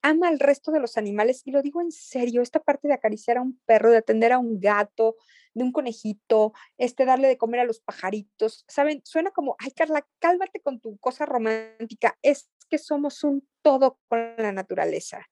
ama 0.02 0.28
al 0.28 0.38
resto 0.38 0.72
de 0.72 0.80
los 0.80 0.96
animales 0.96 1.42
y 1.44 1.50
lo 1.50 1.62
digo 1.62 1.80
en 1.80 1.92
serio, 1.92 2.42
esta 2.42 2.60
parte 2.60 2.88
de 2.88 2.94
acariciar 2.94 3.38
a 3.38 3.42
un 3.42 3.60
perro, 3.66 3.90
de 3.90 3.98
atender 3.98 4.32
a 4.32 4.38
un 4.38 4.60
gato, 4.60 5.16
de 5.54 5.64
un 5.64 5.72
conejito, 5.72 6.52
este 6.78 7.04
darle 7.04 7.28
de 7.28 7.36
comer 7.36 7.60
a 7.60 7.64
los 7.64 7.80
pajaritos, 7.80 8.64
¿saben? 8.68 9.02
Suena 9.04 9.30
como, 9.30 9.56
ay 9.58 9.72
Carla, 9.72 10.06
cálmate 10.18 10.60
con 10.60 10.80
tu 10.80 10.96
cosa 10.98 11.26
romántica, 11.26 12.16
es 12.22 12.50
que 12.68 12.78
somos 12.78 13.24
un 13.24 13.46
todo 13.62 13.98
con 14.08 14.34
la 14.36 14.52
naturaleza. 14.52 15.26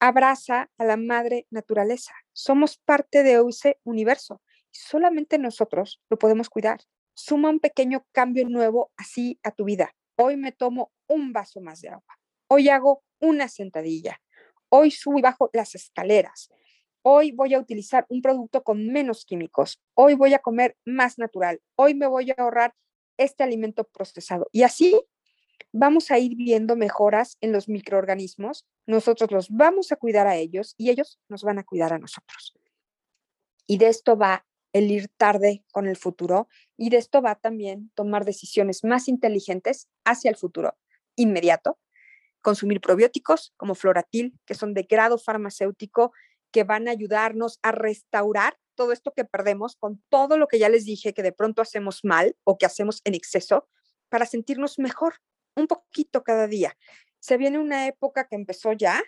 Abraza 0.00 0.70
a 0.78 0.84
la 0.84 0.96
madre 0.96 1.46
naturaleza, 1.50 2.12
somos 2.32 2.78
parte 2.78 3.22
de 3.22 3.42
ese 3.48 3.80
universo 3.84 4.42
y 4.72 4.78
solamente 4.78 5.38
nosotros 5.38 6.00
lo 6.08 6.18
podemos 6.18 6.50
cuidar. 6.50 6.80
Suma 7.14 7.50
un 7.50 7.58
pequeño 7.58 8.06
cambio 8.12 8.48
nuevo 8.48 8.92
así 8.96 9.40
a 9.42 9.50
tu 9.50 9.64
vida. 9.64 9.92
Hoy 10.16 10.36
me 10.36 10.52
tomo 10.52 10.92
un 11.08 11.32
vaso 11.32 11.60
más 11.60 11.80
de 11.80 11.88
agua. 11.88 12.18
Hoy 12.48 12.68
hago 12.68 13.02
una 13.20 13.48
sentadilla. 13.48 14.20
Hoy 14.68 14.90
subo 14.90 15.18
y 15.18 15.22
bajo 15.22 15.50
las 15.52 15.74
escaleras. 15.74 16.50
Hoy 17.02 17.32
voy 17.32 17.54
a 17.54 17.60
utilizar 17.60 18.06
un 18.08 18.20
producto 18.20 18.62
con 18.62 18.86
menos 18.86 19.24
químicos. 19.24 19.80
Hoy 19.94 20.14
voy 20.14 20.34
a 20.34 20.40
comer 20.40 20.76
más 20.84 21.18
natural. 21.18 21.60
Hoy 21.76 21.94
me 21.94 22.06
voy 22.06 22.30
a 22.30 22.34
ahorrar 22.36 22.74
este 23.16 23.44
alimento 23.44 23.84
procesado. 23.84 24.48
Y 24.52 24.62
así 24.62 25.00
vamos 25.72 26.10
a 26.10 26.18
ir 26.18 26.36
viendo 26.36 26.76
mejoras 26.76 27.36
en 27.40 27.52
los 27.52 27.68
microorganismos. 27.68 28.66
Nosotros 28.86 29.30
los 29.30 29.48
vamos 29.50 29.92
a 29.92 29.96
cuidar 29.96 30.26
a 30.26 30.36
ellos 30.36 30.74
y 30.76 30.90
ellos 30.90 31.20
nos 31.28 31.42
van 31.42 31.58
a 31.58 31.64
cuidar 31.64 31.92
a 31.92 31.98
nosotros. 31.98 32.54
Y 33.66 33.78
de 33.78 33.88
esto 33.88 34.16
va 34.16 34.46
el 34.72 34.90
ir 34.90 35.08
tarde 35.16 35.64
con 35.72 35.86
el 35.86 35.96
futuro 35.96 36.48
y 36.76 36.90
de 36.90 36.98
esto 36.98 37.22
va 37.22 37.36
también 37.36 37.90
tomar 37.94 38.24
decisiones 38.24 38.84
más 38.84 39.08
inteligentes 39.08 39.88
hacia 40.04 40.30
el 40.30 40.36
futuro 40.36 40.76
inmediato 41.16 41.78
consumir 42.48 42.80
probióticos 42.80 43.52
como 43.58 43.74
Floratil, 43.74 44.32
que 44.46 44.54
son 44.54 44.72
de 44.72 44.84
grado 44.84 45.18
farmacéutico, 45.18 46.14
que 46.50 46.64
van 46.64 46.88
a 46.88 46.92
ayudarnos 46.92 47.58
a 47.62 47.72
restaurar 47.72 48.56
todo 48.74 48.92
esto 48.92 49.12
que 49.14 49.26
perdemos 49.26 49.76
con 49.76 50.02
todo 50.08 50.38
lo 50.38 50.48
que 50.48 50.58
ya 50.58 50.70
les 50.70 50.86
dije 50.86 51.12
que 51.12 51.22
de 51.22 51.32
pronto 51.32 51.60
hacemos 51.60 52.00
mal 52.04 52.38
o 52.44 52.56
que 52.56 52.64
hacemos 52.64 53.02
en 53.04 53.14
exceso 53.14 53.68
para 54.08 54.24
sentirnos 54.24 54.78
mejor 54.78 55.16
un 55.56 55.66
poquito 55.66 56.24
cada 56.24 56.46
día. 56.46 56.74
Se 57.18 57.36
viene 57.36 57.58
una 57.58 57.86
época 57.86 58.26
que 58.26 58.36
empezó 58.36 58.72
ya, 58.72 59.02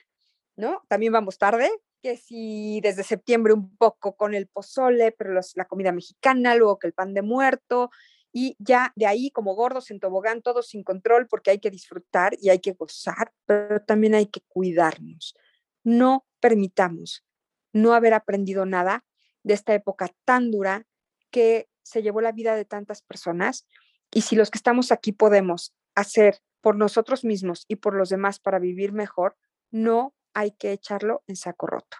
¿no? 0.55 0.83
También 0.89 1.15
vamos 1.15 1.39
tarde, 1.39 1.71
que 2.03 2.19
si 2.19 2.83
desde 2.83 3.05
septiembre 3.05 3.55
un 3.55 3.75
poco 3.79 4.17
con 4.17 4.35
el 4.35 4.49
pozole, 4.49 5.13
pero 5.13 5.41
la 5.55 5.65
comida 5.65 5.93
mexicana, 5.93 6.55
luego 6.57 6.79
que 6.79 6.89
el 6.89 6.93
pan 6.93 7.15
de 7.15 7.23
muerto, 7.23 7.91
y 8.33 8.57
ya 8.59 8.93
de 8.97 9.07
ahí 9.07 9.31
como 9.31 9.55
gordos 9.55 9.91
en 9.91 10.01
tobogán, 10.01 10.43
todos 10.43 10.69
sin 10.69 10.85
control 10.85 11.27
porque 11.27 11.51
hay 11.51 11.59
que 11.59 11.71
disfrutar 11.71 12.37
y 12.41 12.51
hay 12.51 12.61
que 12.61 12.73
gozar, 12.73 13.33
pero 13.47 13.81
también 13.81 14.15
hay 14.15 14.27
que 14.27 14.41
cuidarnos. 14.49 15.35
No 15.83 16.27
permitamos 16.41 17.25
no 17.73 17.95
haber 17.95 18.15
aprendido 18.15 18.67
nada 18.67 19.05
de 19.43 19.55
esta 19.55 19.75
época 19.75 20.09
tan 20.25 20.51
dura 20.51 20.87
que 21.31 21.69
se 21.83 22.03
llevó 22.03 22.21
la 22.21 22.33
vida 22.33 22.55
de 22.55 22.65
tantas 22.65 23.03
personas 23.03 23.67
y 24.13 24.23
si 24.23 24.37
los 24.37 24.51
que 24.51 24.59
estamos 24.59 24.93
aquí 24.93 25.13
podemos 25.13 25.75
hacer 25.95 26.41
por 26.61 26.77
nosotros 26.77 27.25
mismos 27.25 27.65
y 27.69 27.77
por 27.77 27.95
los 27.95 28.11
demás 28.11 28.39
para 28.39 28.59
vivir 28.59 28.93
mejor, 28.93 29.37
no 29.71 30.15
hay 30.35 30.53
que 30.53 30.73
echarlo 30.73 31.23
en 31.27 31.37
saco 31.37 31.67
roto. 31.67 31.97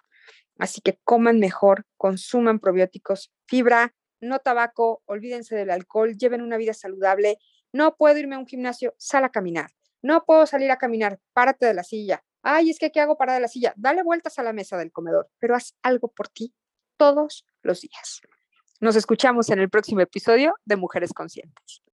Así 0.59 0.81
que 0.81 0.99
coman 1.03 1.39
mejor, 1.39 1.85
consuman 1.97 2.59
probióticos, 2.59 3.33
fibra, 3.47 3.95
no 4.21 4.39
tabaco, 4.39 5.01
olvídense 5.05 5.55
del 5.55 5.71
alcohol, 5.71 6.15
lleven 6.15 6.41
una 6.41 6.57
vida 6.57 6.73
saludable. 6.73 7.37
No 7.73 7.95
puedo 7.95 8.17
irme 8.17 8.35
a 8.35 8.39
un 8.39 8.47
gimnasio, 8.47 8.93
sal 8.97 9.23
a 9.25 9.29
caminar. 9.29 9.71
No 10.01 10.23
puedo 10.25 10.45
salir 10.45 10.71
a 10.71 10.77
caminar, 10.77 11.19
párate 11.33 11.65
de 11.65 11.73
la 11.73 11.83
silla. 11.83 12.23
Ay, 12.41 12.69
es 12.69 12.79
que 12.79 12.91
¿qué 12.91 12.99
hago 13.01 13.17
para 13.17 13.33
de 13.33 13.39
la 13.39 13.47
silla? 13.47 13.73
Dale 13.75 14.03
vueltas 14.03 14.39
a 14.39 14.43
la 14.43 14.53
mesa 14.53 14.77
del 14.77 14.91
comedor, 14.91 15.29
pero 15.39 15.55
haz 15.55 15.75
algo 15.83 16.07
por 16.07 16.27
ti 16.27 16.53
todos 16.97 17.45
los 17.61 17.81
días. 17.81 18.21
Nos 18.79 18.95
escuchamos 18.95 19.49
en 19.49 19.59
el 19.59 19.69
próximo 19.69 20.01
episodio 20.01 20.55
de 20.65 20.75
Mujeres 20.75 21.13
Conscientes. 21.13 21.83